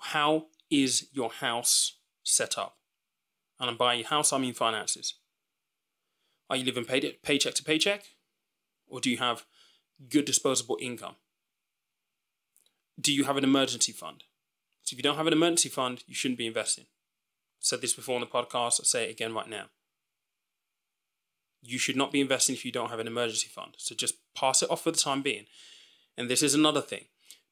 how 0.00 0.46
is 0.70 1.08
your 1.12 1.30
house 1.30 1.96
set 2.22 2.58
up? 2.58 2.76
And 3.60 3.78
by 3.78 4.02
house, 4.02 4.32
I 4.32 4.38
mean 4.38 4.54
finances. 4.54 5.14
Are 6.50 6.56
you 6.56 6.64
living 6.64 6.84
pay- 6.84 7.18
paycheck 7.22 7.54
to 7.54 7.64
paycheck? 7.64 8.04
Or 8.86 9.00
do 9.00 9.10
you 9.10 9.18
have 9.18 9.44
good 10.08 10.24
disposable 10.24 10.78
income? 10.80 11.16
Do 13.00 13.12
you 13.12 13.24
have 13.24 13.36
an 13.36 13.44
emergency 13.44 13.92
fund? 13.92 14.24
So 14.82 14.94
if 14.94 14.98
you 14.98 15.02
don't 15.02 15.16
have 15.16 15.26
an 15.26 15.32
emergency 15.32 15.68
fund, 15.68 16.02
you 16.06 16.14
shouldn't 16.14 16.38
be 16.38 16.46
investing. 16.46 16.84
I 16.84 17.60
said 17.60 17.80
this 17.80 17.92
before 17.92 18.14
on 18.14 18.20
the 18.20 18.26
podcast, 18.26 18.80
I'll 18.80 18.84
say 18.84 19.04
it 19.04 19.10
again 19.10 19.34
right 19.34 19.48
now. 19.48 19.66
You 21.60 21.78
should 21.78 21.96
not 21.96 22.12
be 22.12 22.20
investing 22.20 22.54
if 22.54 22.64
you 22.64 22.72
don't 22.72 22.90
have 22.90 23.00
an 23.00 23.06
emergency 23.06 23.48
fund. 23.48 23.74
So 23.76 23.94
just 23.94 24.14
pass 24.34 24.62
it 24.62 24.70
off 24.70 24.82
for 24.82 24.90
the 24.90 24.98
time 24.98 25.22
being. 25.22 25.44
And 26.16 26.30
this 26.30 26.42
is 26.42 26.54
another 26.54 26.80
thing. 26.80 27.04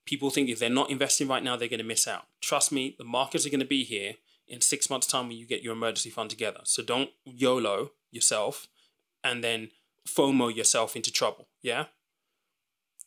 People 0.06 0.30
think 0.30 0.48
if 0.48 0.58
they're 0.58 0.70
not 0.70 0.90
investing 0.90 1.28
right 1.28 1.42
now, 1.42 1.56
they're 1.56 1.68
going 1.68 1.78
to 1.78 1.84
miss 1.84 2.06
out. 2.06 2.26
Trust 2.40 2.72
me, 2.72 2.94
the 2.96 3.04
markets 3.04 3.44
are 3.44 3.50
going 3.50 3.60
to 3.60 3.66
be 3.66 3.84
here 3.84 4.14
in 4.48 4.60
six 4.60 4.88
months' 4.88 5.08
time 5.08 5.28
when 5.28 5.36
you 5.36 5.46
get 5.46 5.62
your 5.62 5.72
emergency 5.72 6.10
fund 6.10 6.30
together. 6.30 6.60
So 6.64 6.82
don't 6.82 7.10
YOLO 7.24 7.90
yourself 8.12 8.68
and 9.26 9.42
then 9.42 9.70
FOMO 10.08 10.54
yourself 10.54 10.96
into 10.96 11.10
trouble. 11.10 11.48
Yeah? 11.62 11.86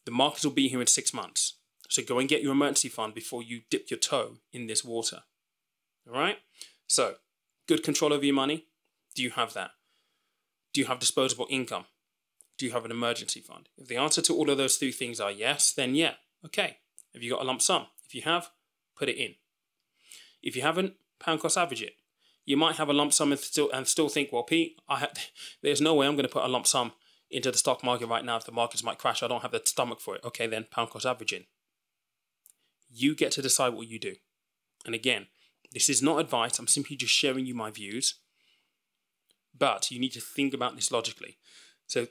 The 0.05 0.11
markets 0.11 0.43
will 0.43 0.51
be 0.51 0.67
here 0.67 0.81
in 0.81 0.87
six 0.87 1.13
months. 1.13 1.55
So 1.89 2.03
go 2.03 2.19
and 2.19 2.29
get 2.29 2.43
your 2.43 2.51
emergency 2.51 2.89
fund 2.89 3.13
before 3.13 3.41
you 3.41 3.61
dip 3.69 3.89
your 3.89 3.99
toe 3.99 4.37
in 4.53 4.67
this 4.67 4.83
water. 4.83 5.21
All 6.07 6.13
right? 6.13 6.37
So, 6.87 7.15
good 7.67 7.83
control 7.83 8.13
over 8.13 8.25
your 8.25 8.35
money. 8.35 8.65
Do 9.15 9.23
you 9.23 9.31
have 9.31 9.53
that? 9.53 9.71
Do 10.73 10.81
you 10.81 10.87
have 10.87 10.99
disposable 10.99 11.47
income? 11.49 11.85
Do 12.57 12.65
you 12.65 12.73
have 12.73 12.85
an 12.85 12.91
emergency 12.91 13.39
fund? 13.39 13.69
If 13.77 13.87
the 13.87 13.97
answer 13.97 14.21
to 14.23 14.35
all 14.35 14.49
of 14.49 14.57
those 14.57 14.75
three 14.75 14.91
things 14.91 15.19
are 15.19 15.31
yes, 15.31 15.71
then 15.71 15.95
yeah, 15.95 16.13
okay. 16.45 16.77
Have 17.13 17.23
you 17.23 17.31
got 17.31 17.41
a 17.41 17.45
lump 17.45 17.61
sum? 17.61 17.87
If 18.05 18.13
you 18.13 18.21
have, 18.23 18.49
put 18.97 19.09
it 19.09 19.17
in. 19.17 19.35
If 20.43 20.55
you 20.55 20.61
haven't, 20.61 20.93
pound 21.19 21.39
cost 21.39 21.57
average 21.57 21.81
it. 21.81 21.93
You 22.49 22.57
might 22.57 22.77
have 22.77 22.89
a 22.89 22.93
lump 22.93 23.13
sum 23.13 23.31
and 23.31 23.39
still 23.39 23.69
and 23.71 23.87
still 23.87 24.09
think, 24.09 24.31
well, 24.31 24.41
Pete, 24.41 24.81
I 24.89 25.07
there's 25.61 25.81
no 25.81 25.93
way 25.93 26.07
I'm 26.07 26.15
going 26.15 26.25
to 26.25 26.33
put 26.33 26.43
a 26.43 26.47
lump 26.47 26.65
sum 26.65 26.93
into 27.29 27.51
the 27.51 27.59
stock 27.59 27.83
market 27.83 28.07
right 28.07 28.25
now 28.25 28.37
if 28.37 28.45
the 28.45 28.51
markets 28.51 28.83
might 28.83 28.97
crash. 28.97 29.21
I 29.21 29.27
don't 29.27 29.43
have 29.43 29.51
the 29.51 29.61
stomach 29.63 30.01
for 30.01 30.15
it. 30.15 30.25
Okay, 30.25 30.47
then 30.47 30.65
pound 30.71 30.89
cost 30.89 31.05
averaging. 31.05 31.45
You 32.89 33.13
get 33.13 33.31
to 33.33 33.43
decide 33.43 33.75
what 33.75 33.87
you 33.87 33.99
do. 33.99 34.15
And 34.83 34.95
again, 34.95 35.27
this 35.73 35.89
is 35.89 36.01
not 36.01 36.19
advice. 36.19 36.57
I'm 36.57 36.65
simply 36.65 36.95
just 36.95 37.13
sharing 37.13 37.45
you 37.45 37.53
my 37.53 37.69
views. 37.69 38.15
But 39.55 39.91
you 39.91 39.99
need 39.99 40.13
to 40.13 40.19
think 40.19 40.55
about 40.55 40.75
this 40.75 40.91
logically. 40.91 41.37
So 41.85 42.07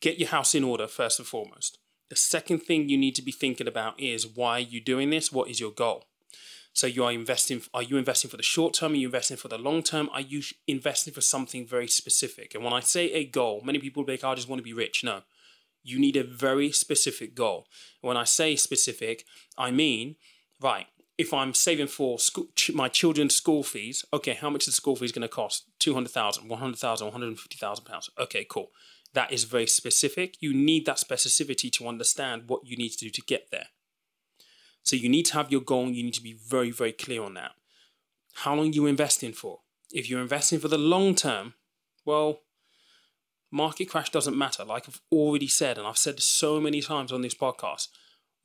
get 0.00 0.18
your 0.18 0.30
house 0.30 0.56
in 0.56 0.64
order 0.64 0.88
first 0.88 1.20
and 1.20 1.28
foremost. 1.28 1.78
The 2.10 2.16
second 2.16 2.64
thing 2.64 2.88
you 2.88 2.98
need 2.98 3.14
to 3.14 3.22
be 3.22 3.30
thinking 3.30 3.68
about 3.68 4.00
is 4.00 4.26
why 4.26 4.56
are 4.56 4.58
you 4.58 4.80
doing 4.80 5.10
this? 5.10 5.30
What 5.30 5.48
is 5.48 5.60
your 5.60 5.70
goal? 5.70 6.07
So 6.78 6.86
you 6.86 7.04
are 7.04 7.12
investing. 7.12 7.60
Are 7.74 7.82
you 7.82 7.96
investing 7.96 8.30
for 8.30 8.36
the 8.36 8.42
short 8.44 8.72
term? 8.72 8.92
Are 8.92 8.94
you 8.94 9.08
investing 9.08 9.36
for 9.36 9.48
the 9.48 9.58
long 9.58 9.82
term? 9.82 10.08
Are 10.12 10.20
you 10.20 10.42
investing 10.68 11.12
for 11.12 11.20
something 11.20 11.66
very 11.66 11.88
specific? 11.88 12.54
And 12.54 12.62
when 12.62 12.72
I 12.72 12.78
say 12.78 13.10
a 13.12 13.24
goal, 13.24 13.62
many 13.64 13.80
people 13.80 14.04
be 14.04 14.12
like, 14.12 14.22
oh, 14.22 14.30
"I 14.30 14.36
just 14.36 14.48
want 14.48 14.60
to 14.60 14.64
be 14.64 14.72
rich." 14.72 15.02
No, 15.02 15.22
you 15.82 15.98
need 15.98 16.16
a 16.16 16.22
very 16.22 16.70
specific 16.70 17.34
goal. 17.34 17.66
When 18.00 18.16
I 18.16 18.22
say 18.22 18.54
specific, 18.54 19.24
I 19.56 19.72
mean 19.72 20.16
right. 20.60 20.86
If 21.16 21.34
I'm 21.34 21.52
saving 21.52 21.88
for 21.88 22.20
school, 22.20 22.46
my 22.72 22.88
children's 22.88 23.34
school 23.34 23.64
fees, 23.64 24.04
okay, 24.12 24.34
how 24.34 24.48
much 24.48 24.62
is 24.62 24.66
the 24.66 24.72
school 24.82 24.94
fees 24.94 25.10
going 25.10 25.22
to 25.22 25.28
cost? 25.28 25.64
200,000, 25.80 26.46
100,000, 26.48 27.06
150,000 27.08 27.84
pounds. 27.84 28.08
Okay, 28.16 28.46
cool. 28.48 28.70
That 29.14 29.32
is 29.32 29.42
very 29.42 29.66
specific. 29.66 30.36
You 30.38 30.54
need 30.54 30.86
that 30.86 30.98
specificity 30.98 31.72
to 31.72 31.88
understand 31.88 32.44
what 32.46 32.64
you 32.64 32.76
need 32.76 32.90
to 32.90 32.98
do 32.98 33.10
to 33.10 33.22
get 33.22 33.50
there. 33.50 33.66
So 34.88 34.96
you 34.96 35.10
need 35.10 35.26
to 35.26 35.34
have 35.34 35.52
your 35.52 35.60
goal. 35.60 35.90
You 35.90 36.02
need 36.02 36.14
to 36.14 36.22
be 36.22 36.32
very, 36.32 36.70
very 36.70 36.92
clear 36.92 37.22
on 37.22 37.34
that. 37.34 37.52
How 38.36 38.54
long 38.54 38.72
you 38.72 38.86
investing 38.86 39.34
for? 39.34 39.60
If 39.92 40.08
you're 40.08 40.22
investing 40.22 40.60
for 40.60 40.68
the 40.68 40.78
long 40.78 41.14
term, 41.14 41.52
well, 42.06 42.40
market 43.50 43.90
crash 43.90 44.08
doesn't 44.08 44.36
matter. 44.36 44.64
Like 44.64 44.88
I've 44.88 45.02
already 45.12 45.46
said, 45.46 45.76
and 45.76 45.86
I've 45.86 45.98
said 45.98 46.20
so 46.20 46.58
many 46.58 46.80
times 46.80 47.12
on 47.12 47.20
this 47.20 47.34
podcast, 47.34 47.88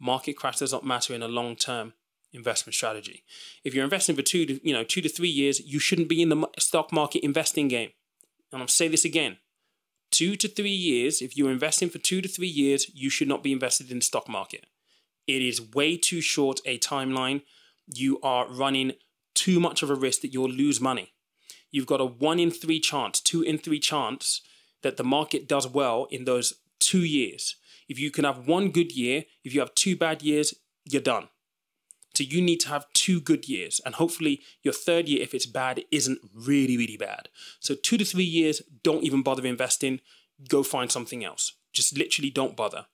market 0.01 0.34
crash 0.34 0.58
does 0.58 0.73
not 0.73 0.86
matter 0.86 1.13
in 1.13 1.23
a 1.23 1.29
long 1.29 1.56
term 1.56 1.93
investment 2.34 2.75
strategy. 2.75 3.23
If 3.63 3.73
you're 3.73 3.86
investing 3.86 4.17
for 4.17 4.21
two 4.21 4.45
to 4.45 4.67
you 4.67 4.73
know 4.73 4.84
two 4.84 5.01
to 5.01 5.08
three 5.08 5.29
years, 5.29 5.62
you 5.62 5.79
shouldn't 5.79 6.10
be 6.10 6.21
in 6.21 6.27
the 6.27 6.45
stock 6.60 6.91
market 6.91 7.23
investing 7.23 7.69
game. 7.69 7.91
And 8.51 8.62
I'll 8.62 8.67
say 8.67 8.89
this 8.89 9.06
again: 9.06 9.38
two 10.12 10.36
to 10.36 10.49
three 10.49 10.71
years. 10.71 11.21
If 11.21 11.38
you're 11.38 11.51
investing 11.51 11.89
for 11.89 11.99
two 11.99 12.21
to 12.21 12.27
three 12.27 12.49
years, 12.49 12.91
you 12.93 13.10
should 13.10 13.29
not 13.29 13.43
be 13.43 13.53
invested 13.53 13.91
in 13.91 13.99
the 13.99 14.03
stock 14.03 14.27
market. 14.27 14.65
It 15.27 15.41
is 15.41 15.73
way 15.73 15.97
too 15.97 16.21
short 16.21 16.59
a 16.65 16.77
timeline. 16.79 17.41
You 17.88 18.19
are 18.21 18.47
running 18.51 18.93
too 19.33 19.59
much 19.59 19.83
of 19.83 19.89
a 19.89 19.95
risk 19.95 20.21
that 20.21 20.33
you'll 20.33 20.49
lose 20.49 20.79
money. 20.79 21.13
You've 21.71 21.88
got 21.88 22.01
a 22.01 22.05
one 22.05 22.39
in 22.39 22.51
three 22.51 22.79
chance, 22.79 23.19
two 23.19 23.41
in 23.41 23.57
three 23.57 23.79
chance 23.79 24.41
that 24.83 24.97
the 24.97 25.03
market 25.03 25.47
does 25.47 25.67
well 25.67 26.07
in 26.12 26.25
those 26.25 26.53
two 26.79 27.03
years. 27.03 27.55
If 27.89 27.99
you 27.99 28.12
can 28.12 28.25
have 28.25 28.47
one 28.47 28.69
good 28.69 28.91
year, 28.91 29.23
if 29.43 29.53
you 29.53 29.59
have 29.59 29.73
two 29.75 29.95
bad 29.95 30.21
years, 30.21 30.53
you're 30.86 31.01
done. 31.01 31.29
So 32.13 32.23
you 32.23 32.41
need 32.41 32.59
to 32.62 32.69
have 32.69 32.86
two 32.93 33.19
good 33.19 33.49
years, 33.49 33.81
and 33.83 33.95
hopefully 33.95 34.41
your 34.62 34.73
third 34.73 35.07
year, 35.07 35.23
if 35.23 35.33
it's 35.33 35.47
bad, 35.47 35.83
isn't 35.89 36.19
really, 36.33 36.77
really 36.77 36.97
bad. 36.97 37.29
So 37.59 37.73
two 37.73 37.97
to 37.97 38.05
three 38.05 38.23
years, 38.23 38.62
don't 38.83 39.03
even 39.03 39.23
bother 39.23 39.47
investing. 39.47 39.99
Go 40.47 40.62
find 40.62 40.91
something 40.91 41.23
else. 41.23 41.53
Just 41.71 41.97
literally 41.97 42.29
don't 42.29 42.55
bother. 42.55 42.86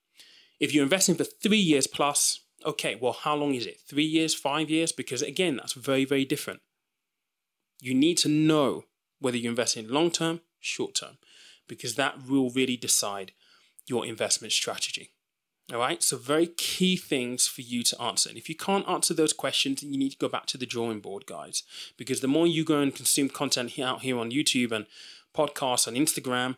If 0.59 0.73
you're 0.73 0.83
investing 0.83 1.15
for 1.15 1.23
three 1.23 1.57
years 1.57 1.87
plus, 1.87 2.41
okay, 2.65 2.95
well, 2.95 3.13
how 3.13 3.35
long 3.35 3.53
is 3.53 3.65
it? 3.65 3.81
Three 3.87 4.03
years, 4.03 4.33
five 4.35 4.69
years? 4.69 4.91
Because 4.91 5.21
again, 5.21 5.57
that's 5.57 5.73
very, 5.73 6.05
very 6.05 6.25
different. 6.25 6.61
You 7.81 7.93
need 7.93 8.17
to 8.19 8.29
know 8.29 8.83
whether 9.19 9.37
you 9.37 9.49
invest 9.49 9.77
in 9.77 9.89
long 9.89 10.11
term, 10.11 10.41
short 10.59 10.95
term, 10.95 11.17
because 11.67 11.95
that 11.95 12.27
will 12.27 12.49
really 12.49 12.77
decide 12.77 13.31
your 13.87 14.05
investment 14.05 14.53
strategy. 14.53 15.11
All 15.71 15.79
right, 15.79 16.01
so 16.01 16.17
very 16.17 16.47
key 16.47 16.97
things 16.97 17.47
for 17.47 17.61
you 17.61 17.83
to 17.83 18.01
answer. 18.01 18.27
And 18.27 18.39
if 18.39 18.49
you 18.49 18.55
can't 18.55 18.89
answer 18.89 19.13
those 19.13 19.33
questions, 19.33 19.83
you 19.83 19.99
need 19.99 20.09
to 20.11 20.17
go 20.17 20.27
back 20.27 20.47
to 20.47 20.57
the 20.57 20.65
drawing 20.65 20.99
board, 20.99 21.27
guys, 21.27 21.61
because 21.95 22.21
the 22.21 22.27
more 22.27 22.47
you 22.47 22.65
go 22.65 22.79
and 22.79 22.93
consume 22.93 23.29
content 23.29 23.77
out 23.77 24.01
here 24.01 24.17
on 24.17 24.31
YouTube 24.31 24.71
and 24.71 24.87
podcasts 25.35 25.87
and 25.87 25.95
Instagram, 25.95 26.57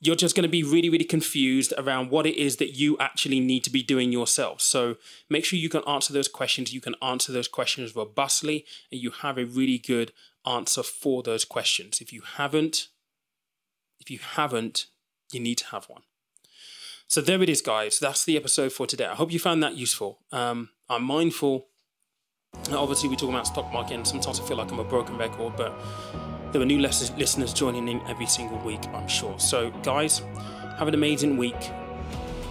you're 0.00 0.16
just 0.16 0.36
going 0.36 0.42
to 0.42 0.48
be 0.48 0.62
really, 0.62 0.90
really 0.90 1.04
confused 1.04 1.72
around 1.78 2.10
what 2.10 2.26
it 2.26 2.36
is 2.36 2.56
that 2.56 2.76
you 2.76 2.96
actually 2.98 3.40
need 3.40 3.64
to 3.64 3.70
be 3.70 3.82
doing 3.82 4.12
yourself. 4.12 4.60
So 4.60 4.96
make 5.30 5.44
sure 5.44 5.58
you 5.58 5.70
can 5.70 5.82
answer 5.88 6.12
those 6.12 6.28
questions. 6.28 6.72
You 6.74 6.80
can 6.80 6.94
answer 7.00 7.32
those 7.32 7.48
questions 7.48 7.96
robustly, 7.96 8.66
and 8.92 9.00
you 9.00 9.10
have 9.10 9.38
a 9.38 9.46
really 9.46 9.78
good 9.78 10.12
answer 10.44 10.82
for 10.82 11.22
those 11.22 11.44
questions. 11.44 12.00
If 12.00 12.12
you 12.12 12.22
haven't, 12.36 12.88
if 13.98 14.10
you 14.10 14.18
haven't, 14.18 14.86
you 15.32 15.40
need 15.40 15.58
to 15.58 15.66
have 15.68 15.86
one. 15.86 16.02
So 17.08 17.20
there 17.20 17.42
it 17.42 17.48
is, 17.48 17.62
guys. 17.62 17.98
That's 17.98 18.24
the 18.24 18.36
episode 18.36 18.72
for 18.72 18.86
today. 18.86 19.06
I 19.06 19.14
hope 19.14 19.32
you 19.32 19.38
found 19.38 19.62
that 19.62 19.76
useful. 19.76 20.18
Um, 20.32 20.70
I'm 20.88 21.04
mindful. 21.04 21.68
Obviously, 22.70 23.08
we're 23.08 23.16
talking 23.16 23.34
about 23.34 23.46
stock 23.46 23.72
market, 23.72 23.94
and 23.94 24.06
sometimes 24.06 24.40
I 24.40 24.44
feel 24.44 24.56
like 24.56 24.70
I'm 24.72 24.78
a 24.78 24.84
broken 24.84 25.16
record, 25.16 25.54
but 25.56 25.72
there 26.56 26.62
are 26.62 26.66
new 26.66 26.78
listeners 26.78 27.52
joining 27.52 27.86
in 27.86 28.00
every 28.08 28.24
single 28.24 28.56
week, 28.60 28.80
I'm 28.94 29.06
sure. 29.08 29.38
So, 29.38 29.70
guys, 29.82 30.22
have 30.78 30.88
an 30.88 30.94
amazing 30.94 31.36
week. 31.36 31.62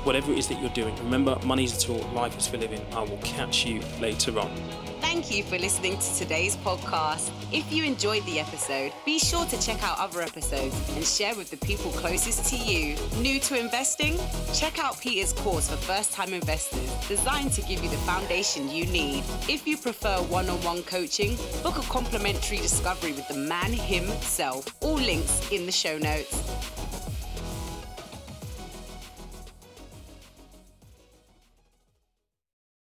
Whatever 0.04 0.32
it 0.32 0.38
is 0.38 0.48
that 0.50 0.62
you're 0.62 0.70
doing, 0.70 0.96
remember, 0.98 1.40
money 1.44 1.64
is 1.64 1.76
a 1.76 1.88
tool, 1.88 2.08
life 2.14 2.38
is 2.38 2.46
for 2.46 2.58
living. 2.58 2.86
I 2.92 3.00
will 3.00 3.18
catch 3.24 3.66
you 3.66 3.82
later 4.00 4.38
on. 4.38 4.85
Thank 5.08 5.32
you 5.32 5.44
for 5.44 5.60
listening 5.60 6.00
to 6.00 6.16
today's 6.16 6.58
podcast. 6.58 7.30
If 7.54 7.72
you 7.72 7.84
enjoyed 7.84 8.26
the 8.26 8.40
episode, 8.40 8.92
be 9.06 9.20
sure 9.20 9.46
to 9.46 9.62
check 9.62 9.84
out 9.84 10.00
other 10.00 10.20
episodes 10.20 10.76
and 10.96 11.06
share 11.06 11.36
with 11.36 11.52
the 11.52 11.58
people 11.58 11.92
closest 11.92 12.50
to 12.50 12.58
you. 12.58 12.98
New 13.22 13.40
to 13.42 13.58
investing? 13.58 14.18
Check 14.52 14.84
out 14.84 15.00
Peter's 15.00 15.32
course 15.32 15.70
for 15.70 15.78
first 15.78 16.12
time 16.12 16.34
investors, 16.34 16.92
designed 17.08 17.52
to 17.52 17.62
give 17.62 17.84
you 17.84 17.90
the 17.90 17.98
foundation 17.98 18.68
you 18.68 18.88
need. 18.88 19.24
If 19.48 19.68
you 19.68 19.78
prefer 19.78 20.18
one 20.24 20.50
on 20.50 20.58
one 20.64 20.82
coaching, 20.82 21.38
book 21.62 21.78
a 21.78 21.84
complimentary 21.84 22.58
discovery 22.58 23.12
with 23.12 23.28
the 23.28 23.38
man 23.38 23.74
himself. 23.74 24.66
All 24.82 24.96
links 24.96 25.52
in 25.52 25.68
the 25.68 25.72
show 25.72 26.00
notes. 26.00 26.34